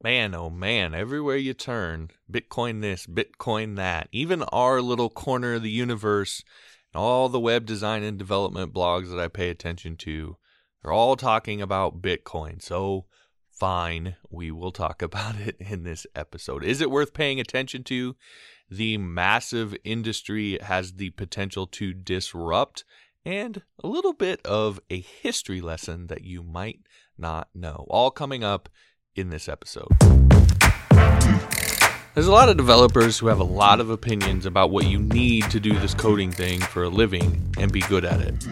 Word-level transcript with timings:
Man, 0.00 0.32
oh 0.32 0.48
man, 0.48 0.94
everywhere 0.94 1.36
you 1.36 1.54
turn, 1.54 2.10
Bitcoin 2.30 2.82
this, 2.82 3.04
Bitcoin 3.04 3.74
that. 3.76 4.08
Even 4.12 4.44
our 4.44 4.80
little 4.80 5.10
corner 5.10 5.54
of 5.54 5.64
the 5.64 5.70
universe, 5.70 6.44
all 6.94 7.28
the 7.28 7.40
web 7.40 7.66
design 7.66 8.04
and 8.04 8.16
development 8.16 8.72
blogs 8.72 9.10
that 9.10 9.18
I 9.18 9.26
pay 9.26 9.50
attention 9.50 9.96
to, 9.96 10.36
they're 10.80 10.92
all 10.92 11.16
talking 11.16 11.60
about 11.60 12.00
Bitcoin. 12.00 12.62
So, 12.62 13.06
fine, 13.50 14.14
we 14.30 14.52
will 14.52 14.70
talk 14.70 15.02
about 15.02 15.34
it 15.34 15.56
in 15.58 15.82
this 15.82 16.06
episode. 16.14 16.62
Is 16.62 16.80
it 16.80 16.92
worth 16.92 17.12
paying 17.12 17.40
attention 17.40 17.82
to? 17.84 18.14
The 18.70 18.98
massive 18.98 19.74
industry 19.82 20.58
has 20.62 20.92
the 20.92 21.10
potential 21.10 21.66
to 21.66 21.92
disrupt, 21.92 22.84
and 23.24 23.62
a 23.82 23.88
little 23.88 24.12
bit 24.12 24.46
of 24.46 24.78
a 24.90 25.00
history 25.00 25.60
lesson 25.60 26.06
that 26.06 26.22
you 26.22 26.44
might 26.44 26.82
not 27.18 27.48
know. 27.52 27.84
All 27.90 28.12
coming 28.12 28.44
up 28.44 28.68
in 29.18 29.30
this 29.30 29.48
episode. 29.48 29.88
There's 32.14 32.26
a 32.26 32.32
lot 32.32 32.48
of 32.48 32.56
developers 32.56 33.18
who 33.18 33.26
have 33.28 33.40
a 33.40 33.44
lot 33.44 33.80
of 33.80 33.90
opinions 33.90 34.46
about 34.46 34.70
what 34.70 34.86
you 34.86 34.98
need 34.98 35.50
to 35.50 35.60
do 35.60 35.78
this 35.78 35.94
coding 35.94 36.32
thing 36.32 36.60
for 36.60 36.84
a 36.84 36.88
living 36.88 37.54
and 37.58 37.70
be 37.70 37.80
good 37.82 38.04
at 38.04 38.20
it. 38.20 38.46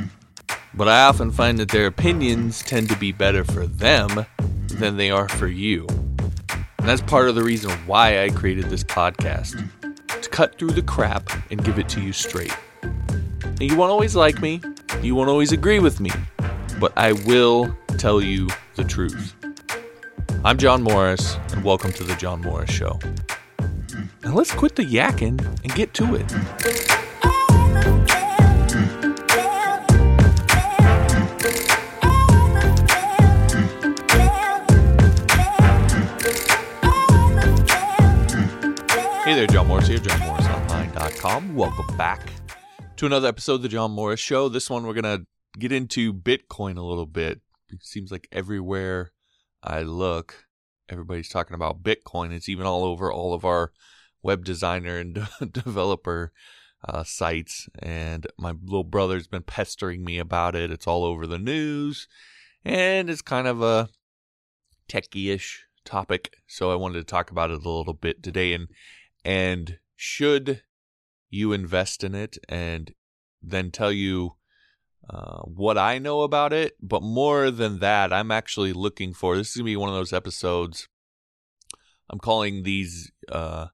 But 0.75 0.89
I 0.89 1.05
often 1.07 1.31
find 1.31 1.59
that 1.59 1.71
their 1.71 1.87
opinions 1.87 2.63
tend 2.63 2.89
to 2.91 2.97
be 2.97 3.11
better 3.11 3.45
for 3.45 3.67
them 3.67 4.27
than 4.69 4.97
they 4.97 5.11
are 5.11 5.29
for 5.29 5.47
you. 5.47 5.87
And 6.79 6.89
that's 6.89 7.01
part 7.03 7.29
of 7.29 7.35
the 7.35 7.43
reason 7.43 7.71
why 7.87 8.23
I 8.23 8.29
created 8.29 8.67
this 8.67 8.85
podcast 8.85 9.69
to 10.21 10.29
cut 10.29 10.59
through 10.59 10.71
the 10.71 10.83
crap 10.83 11.31
and 11.51 11.65
give 11.65 11.79
it 11.79 11.89
to 11.91 12.01
you 12.01 12.13
straight. 12.13 12.57
And 12.83 13.63
you 13.63 13.77
won't 13.77 13.91
always 13.91 14.15
like 14.15 14.41
me, 14.41 14.61
you 15.03 15.15
won't 15.15 15.31
always 15.31 15.53
agree 15.53 15.79
with 15.79 15.99
me, 15.99 16.11
but 16.79 16.93
I 16.97 17.13
will 17.13 17.75
tell 17.99 18.21
you 18.21 18.49
the 18.75 18.85
truth. 18.85 19.35
I'm 20.47 20.59
John 20.59 20.81
Morris, 20.81 21.39
and 21.51 21.65
welcome 21.65 21.93
to 21.95 22.05
The 22.05 22.15
John 22.15 22.41
Morris 22.41 22.71
Show. 22.71 23.01
Now 24.23 24.33
let's 24.33 24.55
quit 24.55 24.77
the 24.77 24.85
yakking 24.85 25.45
and 25.65 25.75
get 25.75 25.93
to 25.95 26.15
it. 26.15 26.31
Hey 39.25 39.35
there, 39.35 39.49
John 39.49 39.67
Morris 39.67 39.89
here, 39.89 39.99
johnmorrisonline.com. 39.99 41.57
Welcome 41.57 41.97
back 41.97 42.31
to 42.95 43.07
another 43.07 43.27
episode 43.27 43.55
of 43.55 43.63
The 43.63 43.69
John 43.69 43.91
Morris 43.91 44.21
Show. 44.21 44.49
This 44.49 44.71
one, 44.71 44.87
we're 44.87 44.95
going 44.95 45.19
to 45.19 45.27
get 45.59 45.73
into 45.73 46.15
Bitcoin 46.15 46.79
a 46.79 46.83
little 46.83 47.07
bit. 47.07 47.41
It 47.69 47.83
seems 47.83 48.13
like 48.13 48.29
everywhere 48.31 49.11
I 49.67 49.83
look, 49.83 50.47
everybody's 50.89 51.29
talking 51.29 51.55
about 51.55 51.83
Bitcoin. 51.83 52.33
It's 52.33 52.49
even 52.49 52.67
all 52.67 52.85
over 52.85 53.13
all 53.13 53.35
of 53.35 53.45
our 53.45 53.73
web 54.23 54.45
designer 54.45 54.97
and 54.99 55.29
developer 55.53 56.33
uh, 56.87 57.05
sites. 57.05 57.69
And 57.81 58.27
my 58.39 58.55
little 58.63 58.85
brother's 58.85 59.27
been 59.27 59.43
pestering 59.43 60.05
me 60.05 60.19
about 60.19 60.55
it. 60.55 60.71
It's 60.71 60.87
all 60.87 61.05
over 61.05 61.27
the 61.27 61.39
news. 61.39 62.07
And 62.65 63.11
it's 63.11 63.23
kind 63.23 63.47
of 63.49 63.61
a 63.63 63.89
techie 64.89 65.35
ish 65.35 65.65
topic. 65.85 66.37
So 66.47 66.71
I 66.71 66.77
wanted 66.77 66.99
to 66.99 67.05
talk 67.05 67.31
about 67.31 67.51
it 67.51 67.65
a 67.65 67.69
little 67.69 67.95
bit 67.95 68.23
today. 68.23 68.53
And, 68.55 68.69
and 69.25 69.79
should 69.97 70.63
you 71.29 71.53
invest 71.53 72.05
in 72.05 72.15
it 72.15 72.39
and 72.49 72.95
then 73.43 73.71
tell 73.71 73.93
you 73.93 74.36
uh, 75.09 75.43
what 75.43 75.79
I 75.79 75.99
know 75.99 76.23
about 76.23 76.53
it. 76.53 76.77
But 76.81 77.03
more 77.03 77.51
than 77.51 77.79
that, 77.81 78.13
I'm 78.13 78.31
actually 78.31 78.73
looking 78.73 79.13
for 79.13 79.37
this 79.37 79.51
is 79.51 79.57
going 79.57 79.67
to 79.67 79.71
be 79.71 79.77
one 79.77 79.89
of 79.89 79.95
those 79.95 80.13
episodes. 80.13 80.89
I'm 82.11 82.19
calling 82.19 82.63
these 82.63 83.11
uh, 83.31 83.67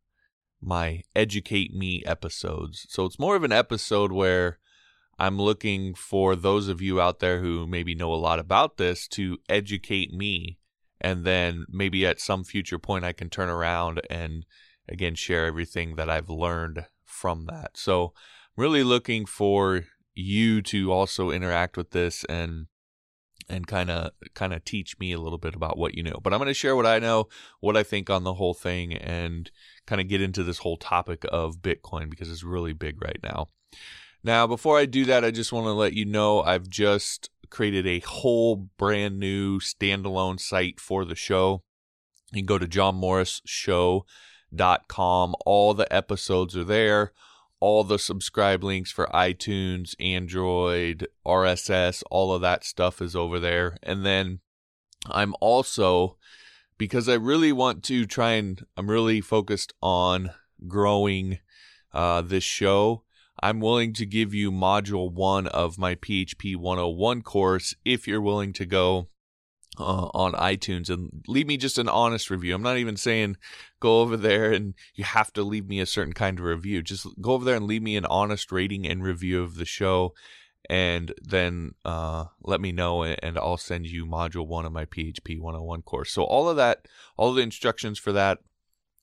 my 0.60 1.02
educate 1.14 1.74
me 1.74 2.02
episodes. 2.06 2.86
So 2.88 3.04
it's 3.04 3.18
more 3.18 3.36
of 3.36 3.44
an 3.44 3.52
episode 3.52 4.12
where 4.12 4.58
I'm 5.18 5.38
looking 5.38 5.94
for 5.94 6.34
those 6.34 6.68
of 6.68 6.80
you 6.80 7.00
out 7.00 7.20
there 7.20 7.40
who 7.40 7.66
maybe 7.66 7.94
know 7.94 8.12
a 8.12 8.16
lot 8.16 8.38
about 8.38 8.76
this 8.76 9.06
to 9.08 9.38
educate 9.48 10.12
me. 10.12 10.58
And 11.00 11.24
then 11.24 11.66
maybe 11.68 12.06
at 12.06 12.20
some 12.20 12.44
future 12.44 12.78
point, 12.78 13.04
I 13.04 13.12
can 13.12 13.28
turn 13.28 13.48
around 13.48 14.00
and 14.08 14.46
again 14.88 15.14
share 15.14 15.46
everything 15.46 15.96
that 15.96 16.08
I've 16.08 16.30
learned 16.30 16.86
from 17.04 17.46
that. 17.46 17.76
So 17.76 18.12
I'm 18.56 18.62
really 18.62 18.84
looking 18.84 19.26
for 19.26 19.84
you 20.14 20.62
to 20.62 20.92
also 20.92 21.30
interact 21.30 21.76
with 21.76 21.90
this 21.90 22.24
and 22.24 22.66
and 23.48 23.66
kind 23.66 23.90
of 23.90 24.12
kind 24.34 24.52
of 24.52 24.64
teach 24.64 24.98
me 24.98 25.12
a 25.12 25.18
little 25.18 25.38
bit 25.38 25.54
about 25.54 25.76
what 25.76 25.94
you 25.94 26.02
know. 26.02 26.18
But 26.22 26.32
I'm 26.32 26.38
going 26.38 26.48
to 26.48 26.54
share 26.54 26.76
what 26.76 26.86
I 26.86 26.98
know, 26.98 27.28
what 27.60 27.76
I 27.76 27.82
think 27.82 28.08
on 28.08 28.24
the 28.24 28.32
whole 28.34 28.54
thing 28.54 28.94
and 28.94 29.50
kind 29.86 30.00
of 30.00 30.08
get 30.08 30.22
into 30.22 30.42
this 30.42 30.58
whole 30.58 30.76
topic 30.76 31.24
of 31.30 31.58
Bitcoin 31.58 32.10
because 32.10 32.30
it's 32.30 32.44
really 32.44 32.72
big 32.72 33.02
right 33.02 33.18
now. 33.22 33.48
Now, 34.24 34.46
before 34.46 34.78
I 34.78 34.86
do 34.86 35.04
that, 35.06 35.24
I 35.24 35.32
just 35.32 35.52
want 35.52 35.66
to 35.66 35.72
let 35.72 35.94
you 35.94 36.04
know 36.04 36.42
I've 36.42 36.68
just 36.68 37.30
created 37.50 37.86
a 37.86 37.98
whole 38.00 38.68
brand 38.78 39.18
new 39.18 39.58
standalone 39.58 40.40
site 40.40 40.80
for 40.80 41.04
the 41.04 41.16
show. 41.16 41.62
You 42.32 42.40
can 42.40 42.46
go 42.46 42.58
to 42.58 42.66
johnmorrisshow.com. 42.66 45.34
All 45.44 45.74
the 45.74 45.92
episodes 45.92 46.56
are 46.56 46.64
there 46.64 47.12
all 47.62 47.84
the 47.84 47.96
subscribe 47.96 48.64
links 48.64 48.90
for 48.90 49.06
iTunes, 49.14 49.94
Android, 50.00 51.06
RSS, 51.24 52.02
all 52.10 52.34
of 52.34 52.42
that 52.42 52.64
stuff 52.64 53.00
is 53.00 53.14
over 53.14 53.38
there. 53.38 53.76
And 53.84 54.04
then 54.04 54.40
I'm 55.06 55.36
also, 55.40 56.16
because 56.76 57.08
I 57.08 57.14
really 57.14 57.52
want 57.52 57.84
to 57.84 58.04
try 58.04 58.32
and 58.32 58.66
I'm 58.76 58.90
really 58.90 59.20
focused 59.20 59.72
on 59.80 60.32
growing 60.66 61.38
uh, 61.94 62.22
this 62.22 62.42
show. 62.42 63.04
I'm 63.40 63.60
willing 63.60 63.92
to 63.92 64.06
give 64.06 64.34
you 64.34 64.50
module 64.50 65.12
one 65.12 65.46
of 65.46 65.78
my 65.78 65.94
PHP 65.94 66.56
101 66.56 67.22
course 67.22 67.76
if 67.84 68.08
you're 68.08 68.20
willing 68.20 68.52
to 68.54 68.66
go 68.66 69.06
uh, 69.78 70.08
on 70.14 70.32
iTunes 70.34 70.90
and 70.90 71.24
leave 71.26 71.46
me 71.46 71.56
just 71.56 71.78
an 71.78 71.88
honest 71.88 72.28
review. 72.30 72.54
I'm 72.54 72.62
not 72.62 72.76
even 72.76 72.96
saying 72.96 73.36
go 73.80 74.00
over 74.00 74.16
there 74.16 74.52
and 74.52 74.74
you 74.94 75.02
have 75.04 75.32
to 75.32 75.42
leave 75.42 75.66
me 75.66 75.80
a 75.80 75.86
certain 75.86 76.12
kind 76.12 76.38
of 76.38 76.44
review. 76.44 76.82
Just 76.82 77.06
go 77.20 77.32
over 77.32 77.44
there 77.44 77.56
and 77.56 77.66
leave 77.66 77.82
me 77.82 77.96
an 77.96 78.06
honest 78.06 78.52
rating 78.52 78.86
and 78.86 79.02
review 79.02 79.42
of 79.42 79.56
the 79.56 79.64
show, 79.64 80.14
and 80.70 81.12
then 81.20 81.74
uh, 81.84 82.26
let 82.42 82.60
me 82.60 82.70
know, 82.70 83.02
and 83.02 83.36
I'll 83.38 83.56
send 83.56 83.86
you 83.86 84.06
module 84.06 84.46
one 84.46 84.64
of 84.64 84.70
my 84.72 84.84
PHP 84.84 85.40
101 85.40 85.82
course. 85.82 86.12
So 86.12 86.22
all 86.22 86.48
of 86.48 86.54
that, 86.56 86.86
all 87.16 87.32
the 87.32 87.42
instructions 87.42 87.98
for 87.98 88.12
that, 88.12 88.38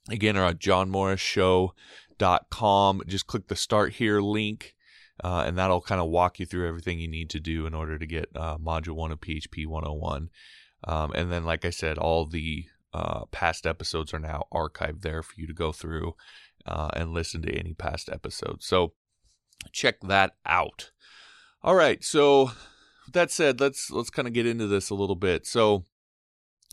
again, 0.10 0.38
are 0.38 0.46
at 0.46 0.60
johnmorrisshow.com. 0.60 3.02
Just 3.08 3.28
click 3.28 3.48
the 3.48 3.56
start 3.56 3.94
here 3.94 4.22
link. 4.22 4.76
Uh, 5.22 5.44
and 5.46 5.58
that'll 5.58 5.82
kind 5.82 6.00
of 6.00 6.08
walk 6.08 6.40
you 6.40 6.46
through 6.46 6.66
everything 6.66 6.98
you 6.98 7.10
need 7.10 7.30
to 7.30 7.42
do 7.42 7.66
in 7.66 7.74
order 7.74 8.00
to 8.00 8.06
get 8.06 8.30
uh, 8.36 8.58
module 8.58 8.96
one 8.96 9.12
of 9.12 9.20
PHP 9.20 9.68
101. 9.68 10.30
Um, 10.84 11.12
and 11.14 11.32
then, 11.32 11.44
like 11.44 11.66
I 11.66 11.70
said, 11.70 11.98
all 11.98 12.26
the 12.26 12.66
uh, 12.94 13.26
past 13.32 13.68
episodes 13.68 14.14
are 14.14 14.20
now 14.20 14.46
archived 14.54 15.02
there 15.02 15.22
for 15.22 15.34
you 15.38 15.48
to 15.48 15.54
go 15.54 15.72
through 15.72 16.16
uh, 16.66 16.90
and 16.94 17.14
listen 17.14 17.42
to 17.44 17.54
any 17.54 17.74
past 17.74 18.10
episodes. 18.10 18.66
So 18.66 18.94
check 19.72 20.00
that 20.02 20.34
out. 20.46 20.92
All 21.62 21.76
right. 21.76 22.04
So 22.04 22.52
that 23.12 23.32
said, 23.32 23.60
let's 23.60 23.92
let's 23.92 24.10
kind 24.10 24.28
of 24.28 24.34
get 24.34 24.46
into 24.46 24.68
this 24.68 24.90
a 24.90 24.96
little 24.96 25.16
bit. 25.16 25.46
So 25.46 25.86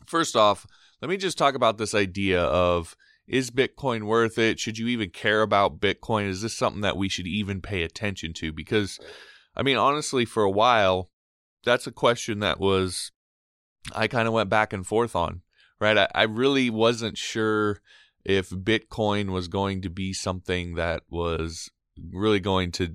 first 0.06 0.36
off, 0.36 0.66
let 1.02 1.08
me 1.08 1.16
just 1.16 1.38
talk 1.38 1.54
about 1.54 1.78
this 1.78 1.94
idea 1.94 2.42
of 2.42 2.96
is 3.26 3.50
Bitcoin 3.50 4.04
worth 4.04 4.38
it? 4.38 4.60
Should 4.60 4.78
you 4.78 4.86
even 4.88 5.10
care 5.10 5.42
about 5.42 5.80
Bitcoin? 5.80 6.28
Is 6.28 6.42
this 6.42 6.56
something 6.56 6.82
that 6.82 6.96
we 6.96 7.08
should 7.08 7.26
even 7.26 7.60
pay 7.60 7.82
attention 7.82 8.32
to? 8.34 8.52
Because, 8.52 9.00
I 9.56 9.62
mean, 9.62 9.76
honestly, 9.76 10.24
for 10.24 10.44
a 10.44 10.50
while, 10.50 11.10
that's 11.64 11.88
a 11.88 11.92
question 11.92 12.38
that 12.38 12.60
was 12.60 13.10
I 13.94 14.08
kind 14.08 14.26
of 14.28 14.34
went 14.34 14.50
back 14.50 14.72
and 14.72 14.86
forth 14.86 15.14
on, 15.16 15.42
right? 15.80 15.96
I, 15.96 16.08
I 16.14 16.22
really 16.24 16.70
wasn't 16.70 17.18
sure 17.18 17.80
if 18.24 18.50
Bitcoin 18.50 19.30
was 19.30 19.48
going 19.48 19.82
to 19.82 19.90
be 19.90 20.12
something 20.12 20.74
that 20.74 21.02
was 21.08 21.70
really 22.12 22.40
going 22.40 22.72
to 22.72 22.94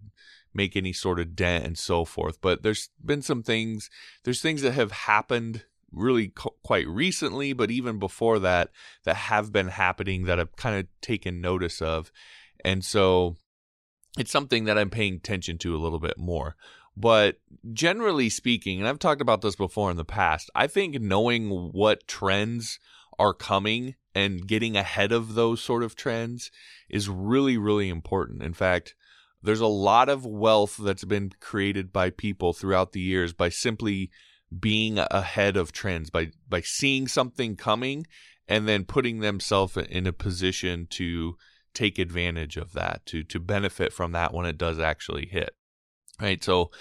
make 0.54 0.76
any 0.76 0.94
sort 0.94 1.20
of 1.20 1.36
dent 1.36 1.66
and 1.66 1.78
so 1.78 2.04
forth. 2.04 2.40
But 2.42 2.64
there's 2.64 2.90
been 3.04 3.22
some 3.22 3.44
things, 3.44 3.90
there's 4.24 4.42
things 4.42 4.62
that 4.62 4.74
have 4.74 4.92
happened 4.92 5.64
really 5.92 6.30
co- 6.30 6.56
quite 6.64 6.88
recently, 6.88 7.54
but 7.54 7.72
even 7.72 8.00
before 8.00 8.40
that, 8.40 8.70
that 9.04 9.16
have 9.16 9.52
been 9.52 9.70
happening 9.70 10.26
that 10.26 10.40
I've 10.40 10.56
kind 10.56 10.78
of 10.78 10.88
taken 11.02 11.42
notice 11.42 11.82
of. 11.82 12.12
And 12.64 12.84
so 12.84 13.38
it's 14.18 14.32
something 14.32 14.66
that 14.66 14.78
I'm 14.78 14.90
paying 14.90 15.16
attention 15.16 15.58
to 15.60 15.76
a 15.76 15.80
little 15.80 16.00
bit 16.00 16.18
more. 16.18 16.56
But 16.98 17.40
generally 17.74 18.30
speaking, 18.30 18.80
and 18.80 18.88
I've 18.88 19.00
talked 19.00 19.22
about 19.22 19.42
this 19.42 19.56
before 19.56 19.92
in 19.92 19.98
the 19.98 20.06
past, 20.06 20.50
I 20.54 20.68
think 20.68 21.00
knowing 21.00 21.50
what 21.50 22.08
trends 22.08 22.80
are 23.18 23.34
coming 23.34 23.96
and 24.14 24.46
getting 24.46 24.76
ahead 24.76 25.12
of 25.12 25.36
those 25.36 25.62
sort 25.62 25.84
of 25.84 25.96
trends 25.96 26.52
is 26.90 27.08
really, 27.08 27.58
really 27.58 27.90
important. 27.90 28.44
In 28.44 28.54
fact, 28.54 28.96
there's 29.42 29.62
a 29.62 29.68
lot 29.68 30.10
of 30.10 30.26
wealth 30.26 30.78
that's 30.78 31.06
been 31.06 31.32
created 31.40 31.92
by 31.92 32.10
people 32.10 32.54
throughout 32.54 32.92
the 32.92 33.00
years 33.00 33.34
by 33.34 33.50
simply 33.50 34.12
being 34.60 35.00
ahead 35.00 35.56
of 35.56 35.72
trends 35.72 36.10
by 36.10 36.30
by 36.50 36.60
seeing 36.60 37.08
something 37.08 37.56
coming 37.56 38.06
and 38.48 38.68
then 38.68 38.84
putting 38.84 39.20
themselves 39.20 39.78
in 39.78 40.06
a 40.06 40.12
position 40.12 40.86
to 40.90 41.38
take 41.74 41.98
advantage 41.98 42.58
of 42.58 42.74
that, 42.74 43.06
to 43.06 43.24
to 43.24 43.40
benefit 43.40 43.94
from 43.94 44.12
that 44.12 44.34
when 44.34 44.46
it 44.46 44.58
does 44.58 44.78
actually 44.78 45.26
hit. 45.26 45.56
Right? 46.22 46.44
So 46.44 46.72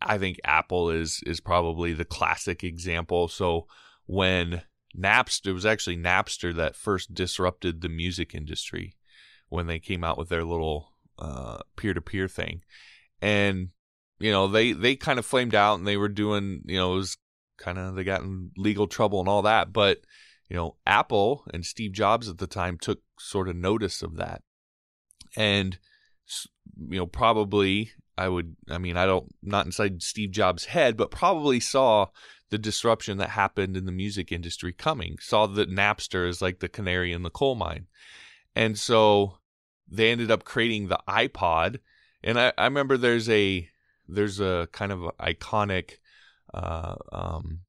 I 0.00 0.18
think 0.18 0.38
Apple 0.44 0.90
is 0.90 1.22
is 1.26 1.40
probably 1.40 1.92
the 1.92 2.04
classic 2.04 2.62
example. 2.62 3.28
So 3.28 3.66
when 4.06 4.62
Napster 4.96 5.48
it 5.48 5.52
was 5.52 5.66
actually 5.66 5.96
Napster 5.96 6.54
that 6.56 6.76
first 6.76 7.14
disrupted 7.14 7.80
the 7.80 7.88
music 7.88 8.34
industry 8.34 8.96
when 9.48 9.66
they 9.66 9.78
came 9.78 10.04
out 10.04 10.18
with 10.18 10.28
their 10.28 10.44
little 10.44 10.92
peer 11.76 11.94
to 11.94 12.00
peer 12.00 12.28
thing, 12.28 12.62
and 13.20 13.68
you 14.18 14.30
know 14.30 14.48
they 14.48 14.72
they 14.72 14.96
kind 14.96 15.18
of 15.18 15.26
flamed 15.26 15.54
out 15.54 15.78
and 15.78 15.86
they 15.86 15.96
were 15.96 16.08
doing 16.08 16.62
you 16.64 16.76
know 16.76 16.94
it 16.94 16.96
was 16.96 17.16
kind 17.58 17.78
of 17.78 17.94
they 17.94 18.04
got 18.04 18.22
in 18.22 18.50
legal 18.56 18.86
trouble 18.86 19.20
and 19.20 19.28
all 19.28 19.42
that, 19.42 19.72
but 19.72 19.98
you 20.48 20.56
know 20.56 20.76
Apple 20.86 21.44
and 21.52 21.64
Steve 21.64 21.92
Jobs 21.92 22.28
at 22.28 22.38
the 22.38 22.46
time 22.46 22.78
took 22.78 23.00
sort 23.18 23.48
of 23.48 23.56
notice 23.56 24.02
of 24.02 24.16
that, 24.16 24.42
and 25.36 25.78
you 26.88 26.98
know 26.98 27.06
probably 27.06 27.92
I 28.20 28.28
would 28.28 28.56
I 28.68 28.78
mean 28.78 28.96
I 28.96 29.06
don't 29.06 29.34
not 29.42 29.64
inside 29.64 30.02
Steve 30.02 30.30
Jobs' 30.30 30.66
head, 30.66 30.96
but 30.96 31.10
probably 31.10 31.58
saw 31.58 32.06
the 32.50 32.58
disruption 32.58 33.16
that 33.18 33.30
happened 33.30 33.76
in 33.76 33.86
the 33.86 33.92
music 33.92 34.30
industry 34.30 34.72
coming. 34.72 35.16
Saw 35.20 35.46
that 35.46 35.70
Napster 35.70 36.28
is 36.28 36.42
like 36.42 36.58
the 36.58 36.68
canary 36.68 37.12
in 37.12 37.22
the 37.22 37.30
coal 37.30 37.54
mine. 37.54 37.86
And 38.54 38.78
so 38.78 39.38
they 39.88 40.10
ended 40.10 40.30
up 40.30 40.44
creating 40.44 40.88
the 40.88 41.00
iPod. 41.08 41.78
And 42.22 42.38
I, 42.38 42.52
I 42.58 42.64
remember 42.64 42.96
there's 42.96 43.28
a 43.30 43.68
there's 44.06 44.38
a 44.38 44.68
kind 44.72 44.92
of 44.92 45.00
iconic 45.18 45.92
uh, 46.52 46.96
um, 47.12 47.60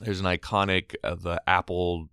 there's 0.00 0.20
an 0.20 0.26
iconic 0.26 0.94
uh, 1.04 1.14
the 1.14 1.40
Apple 1.46 2.08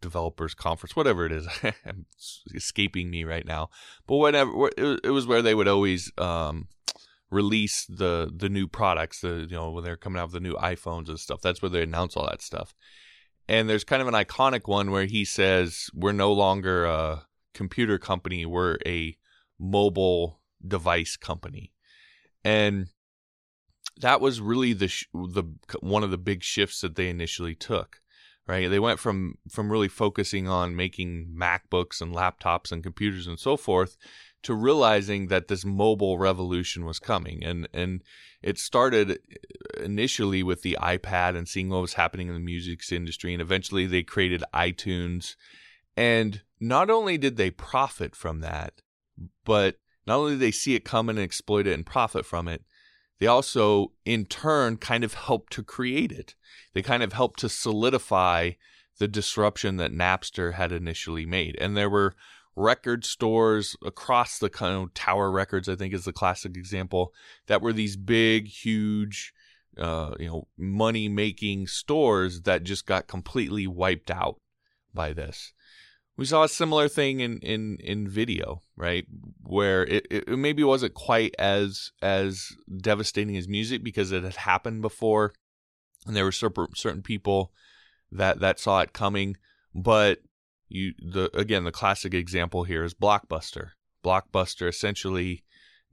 developers 0.00 0.54
conference, 0.54 0.94
whatever 0.96 1.26
it 1.26 1.32
is. 1.32 1.48
escaping 2.54 3.10
me 3.10 3.24
right 3.24 3.46
now. 3.46 3.70
But 4.06 4.16
whatever, 4.16 4.70
it 4.76 5.12
was 5.12 5.26
where 5.26 5.42
they 5.42 5.54
would 5.54 5.68
always 5.68 6.12
um, 6.18 6.68
release 7.30 7.86
the 7.86 8.30
the 8.34 8.48
new 8.48 8.66
products. 8.66 9.20
The 9.20 9.46
you 9.48 9.56
know 9.56 9.70
when 9.70 9.84
they're 9.84 9.96
coming 9.96 10.20
out 10.20 10.32
with 10.32 10.42
the 10.42 10.48
new 10.48 10.54
iPhones 10.54 11.08
and 11.08 11.18
stuff. 11.18 11.40
That's 11.40 11.62
where 11.62 11.70
they 11.70 11.82
announce 11.82 12.16
all 12.16 12.26
that 12.26 12.42
stuff. 12.42 12.74
And 13.48 13.68
there's 13.68 13.84
kind 13.84 14.02
of 14.02 14.08
an 14.08 14.14
iconic 14.14 14.66
one 14.66 14.90
where 14.90 15.06
he 15.06 15.24
says, 15.24 15.88
"We're 15.94 16.12
no 16.12 16.32
longer 16.32 16.84
a 16.84 17.26
computer 17.54 17.98
company. 17.98 18.44
We're 18.44 18.78
a 18.86 19.16
mobile 19.58 20.40
device 20.66 21.16
company." 21.16 21.72
And 22.44 22.88
that 23.98 24.20
was 24.20 24.40
really 24.40 24.72
the 24.72 24.92
the 25.12 25.44
one 25.80 26.04
of 26.04 26.10
the 26.10 26.18
big 26.18 26.42
shifts 26.42 26.80
that 26.80 26.96
they 26.96 27.08
initially 27.08 27.54
took 27.54 28.00
right? 28.46 28.68
They 28.68 28.78
went 28.78 29.00
from 29.00 29.38
from 29.50 29.70
really 29.70 29.88
focusing 29.88 30.48
on 30.48 30.76
making 30.76 31.34
macbooks 31.36 32.00
and 32.00 32.14
laptops 32.14 32.70
and 32.70 32.82
computers 32.82 33.26
and 33.26 33.38
so 33.38 33.56
forth 33.56 33.96
to 34.42 34.54
realizing 34.54 35.26
that 35.28 35.48
this 35.48 35.64
mobile 35.64 36.18
revolution 36.18 36.84
was 36.84 36.98
coming. 36.98 37.42
And 37.44 37.68
and 37.72 38.02
it 38.42 38.58
started 38.58 39.18
initially 39.82 40.42
with 40.42 40.62
the 40.62 40.78
iPad 40.80 41.36
and 41.36 41.48
seeing 41.48 41.70
what 41.70 41.80
was 41.80 41.94
happening 41.94 42.28
in 42.28 42.34
the 42.34 42.40
music 42.40 42.80
industry 42.92 43.32
and 43.32 43.42
eventually 43.42 43.86
they 43.86 44.02
created 44.02 44.44
iTunes. 44.54 45.34
And 45.96 46.42
not 46.60 46.90
only 46.90 47.18
did 47.18 47.36
they 47.36 47.50
profit 47.50 48.14
from 48.14 48.40
that 48.40 48.74
but 49.44 49.76
not 50.06 50.16
only 50.16 50.32
did 50.32 50.40
they 50.40 50.50
see 50.50 50.74
it 50.74 50.84
coming 50.84 51.16
and 51.16 51.24
exploit 51.24 51.66
it 51.66 51.72
and 51.72 51.84
profit 51.84 52.24
from 52.24 52.48
it 52.48 52.62
they 53.18 53.26
also 53.26 53.92
in 54.04 54.24
turn 54.24 54.76
kind 54.76 55.04
of 55.04 55.14
helped 55.14 55.52
to 55.52 55.62
create 55.62 56.12
it 56.12 56.34
they 56.74 56.82
kind 56.82 57.02
of 57.02 57.12
helped 57.12 57.40
to 57.40 57.48
solidify 57.48 58.50
the 58.98 59.08
disruption 59.08 59.76
that 59.76 59.92
Napster 59.92 60.54
had 60.54 60.72
initially 60.72 61.26
made 61.26 61.56
and 61.60 61.76
there 61.76 61.90
were 61.90 62.14
record 62.56 63.04
stores 63.04 63.76
across 63.84 64.38
the 64.38 64.48
kind 64.50 64.82
of 64.82 64.94
Tower 64.94 65.30
Records, 65.30 65.68
I 65.68 65.76
think 65.76 65.92
is 65.94 66.06
the 66.06 66.12
classic 66.12 66.56
example, 66.56 67.12
that 67.46 67.60
were 67.60 67.72
these 67.72 67.96
big, 67.96 68.48
huge, 68.48 69.34
uh, 69.78 70.14
you 70.18 70.26
know, 70.26 70.48
money 70.56 71.08
making 71.08 71.66
stores 71.66 72.42
that 72.42 72.64
just 72.64 72.86
got 72.86 73.06
completely 73.06 73.66
wiped 73.66 74.10
out 74.10 74.40
by 74.94 75.12
this. 75.12 75.52
We 76.16 76.24
saw 76.24 76.44
a 76.44 76.48
similar 76.48 76.88
thing 76.88 77.20
in, 77.20 77.38
in, 77.40 77.76
in 77.80 78.08
video, 78.08 78.62
right? 78.76 79.06
Where 79.42 79.84
it, 79.84 80.06
it 80.10 80.28
maybe 80.38 80.64
wasn't 80.64 80.94
quite 80.94 81.34
as 81.38 81.92
as 82.00 82.52
devastating 82.80 83.36
as 83.36 83.48
music 83.48 83.84
because 83.84 84.12
it 84.12 84.24
had 84.24 84.36
happened 84.36 84.80
before, 84.80 85.34
and 86.06 86.16
there 86.16 86.24
were 86.24 86.32
certain 86.32 87.02
people 87.02 87.52
that 88.10 88.40
that 88.40 88.58
saw 88.58 88.80
it 88.80 88.94
coming. 88.94 89.36
But 89.74 90.20
you 90.68 90.94
the 90.98 91.30
again 91.36 91.64
the 91.64 91.72
classic 91.72 92.14
example 92.14 92.64
here 92.64 92.82
is 92.82 92.94
Blockbuster. 92.94 93.70
Blockbuster 94.02 94.68
essentially 94.68 95.44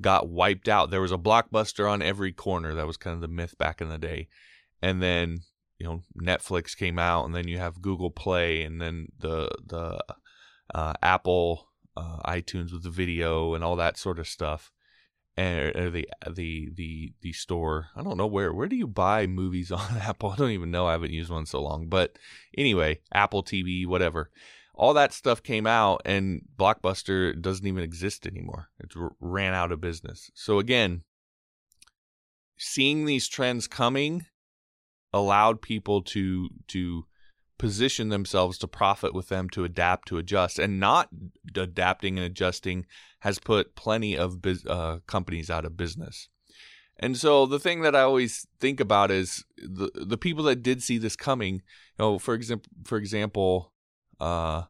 got 0.02 0.30
wiped 0.30 0.70
out. 0.70 0.90
There 0.90 1.02
was 1.02 1.12
a 1.12 1.18
Blockbuster 1.18 1.90
on 1.90 2.02
every 2.02 2.32
corner. 2.32 2.74
That 2.74 2.88
was 2.88 2.98
kind 2.98 3.14
of 3.14 3.22
the 3.22 3.28
myth 3.28 3.58
back 3.58 3.82
in 3.82 3.90
the 3.90 3.98
day. 3.98 4.30
And 4.82 5.02
then 5.02 5.40
you 5.84 5.90
know 5.90 6.02
Netflix 6.18 6.78
came 6.78 6.98
out, 6.98 7.26
and 7.26 7.36
then 7.36 7.48
you 7.48 7.58
have 7.58 7.82
Google 7.82 8.10
Play, 8.10 8.64
and 8.64 8.82
then 8.82 9.08
the 9.20 9.50
the 9.66 10.00
uh, 10.74 10.94
Apple 11.04 11.68
uh, 11.98 12.20
iTunes 12.26 12.72
with 12.72 12.84
the 12.84 12.90
video 12.90 13.54
and 13.54 13.64
all 13.64 13.76
that 13.76 13.98
sort 13.98 14.18
of 14.18 14.28
stuff. 14.28 14.72
And 15.36 15.76
uh, 15.76 15.90
the 15.90 16.08
the 16.32 16.70
the 16.74 17.14
the 17.22 17.34
store. 17.34 17.88
I 17.98 18.02
don't 18.02 18.18
know 18.18 18.28
where. 18.28 18.54
Where 18.54 18.70
do 18.70 18.78
you 18.78 18.88
buy 18.88 19.28
movies 19.28 19.72
on 19.74 19.98
Apple? 19.98 20.30
I 20.30 20.38
don't 20.38 20.52
even 20.52 20.72
know. 20.72 20.88
I 20.88 20.94
haven't 20.94 21.12
used 21.12 21.32
one 21.32 21.46
so 21.46 21.62
long. 21.62 21.88
But 21.88 22.18
anyway, 22.58 23.02
Apple 23.14 23.44
TV, 23.44 23.86
whatever 23.86 24.32
all 24.76 24.96
that 24.96 25.14
stuff 25.14 25.44
came 25.44 25.68
out 25.68 26.02
and 26.04 26.42
blockbuster 26.58 27.40
doesn't 27.40 27.68
even 27.68 27.84
exist 27.84 28.26
anymore 28.26 28.70
it 28.80 28.92
ran 29.20 29.54
out 29.54 29.72
of 29.72 29.80
business 29.80 30.32
so 30.34 30.58
again 30.58 31.04
seeing 32.58 33.06
these 33.06 33.28
trends 33.28 33.68
coming 33.68 34.26
allowed 35.14 35.62
people 35.62 36.02
to 36.02 36.50
to 36.68 37.06
position 37.60 38.10
themselves 38.10 38.58
to 38.58 38.68
profit 38.68 39.14
with 39.14 39.30
them 39.30 39.50
to 39.50 39.64
adapt 39.64 40.08
to 40.08 40.18
adjust 40.18 40.60
and 40.60 40.80
not 40.80 41.10
adapting 41.56 42.18
and 42.18 42.26
adjusting 42.26 42.86
has 43.20 43.40
put 43.40 43.76
plenty 43.76 44.18
of 44.18 44.42
biz, 44.42 44.66
uh, 44.66 44.98
companies 45.08 45.50
out 45.50 45.64
of 45.64 45.78
business 45.78 46.28
and 46.98 47.18
so 47.18 47.46
the 47.46 47.60
thing 47.60 47.82
that 47.82 47.96
I 47.96 48.02
always 48.02 48.48
think 48.60 48.80
about 48.80 49.12
is 49.12 49.44
the 49.58 49.90
the 49.94 50.18
people 50.18 50.44
that 50.46 50.64
did 50.64 50.84
see 50.84 50.98
this 50.98 51.16
coming. 51.16 51.56
You 51.56 51.62
know, 52.00 52.20
for 52.20 52.34
example, 52.34 52.70
for 52.86 52.98
example, 52.98 53.74
uh, 54.20 54.64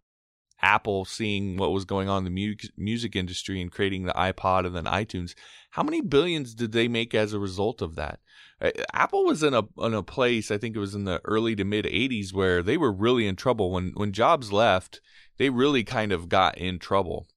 Apple 0.63 1.03
seeing 1.03 1.57
what 1.57 1.73
was 1.73 1.85
going 1.85 2.07
on 2.07 2.25
in 2.25 2.33
the 2.33 2.47
mu- 2.47 2.69
music 2.77 3.15
industry 3.15 3.61
and 3.61 3.71
creating 3.71 4.05
the 4.05 4.13
iPod 4.13 4.65
and 4.65 4.75
then 4.75 4.85
iTunes. 4.85 5.35
How 5.71 5.83
many 5.83 5.99
billions 6.01 6.55
did 6.55 6.71
they 6.71 6.87
make 6.87 7.13
as 7.13 7.33
a 7.33 7.39
result 7.39 7.81
of 7.81 7.95
that? 7.95 8.19
Uh, 8.61 8.71
Apple 8.93 9.25
was 9.25 9.43
in 9.43 9.53
a 9.53 9.63
in 9.77 9.93
a 9.93 10.01
place 10.01 10.49
I 10.49 10.57
think 10.57 10.75
it 10.75 10.79
was 10.79 10.95
in 10.95 11.03
the 11.03 11.19
early 11.25 11.55
to 11.57 11.65
mid 11.65 11.85
80s 11.85 12.33
where 12.33 12.63
they 12.63 12.77
were 12.77 12.93
really 12.93 13.27
in 13.27 13.35
trouble 13.35 13.71
when 13.71 13.91
when 13.95 14.13
Jobs 14.13 14.51
left. 14.51 15.01
They 15.37 15.49
really 15.49 15.83
kind 15.83 16.11
of 16.11 16.29
got 16.29 16.57
in 16.57 16.79
trouble, 16.79 17.27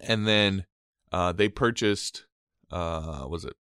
and 0.00 0.26
then 0.26 0.66
uh, 1.12 1.32
they 1.32 1.48
purchased 1.48 2.26
uh, 2.72 3.26
was 3.28 3.44
it 3.44 3.54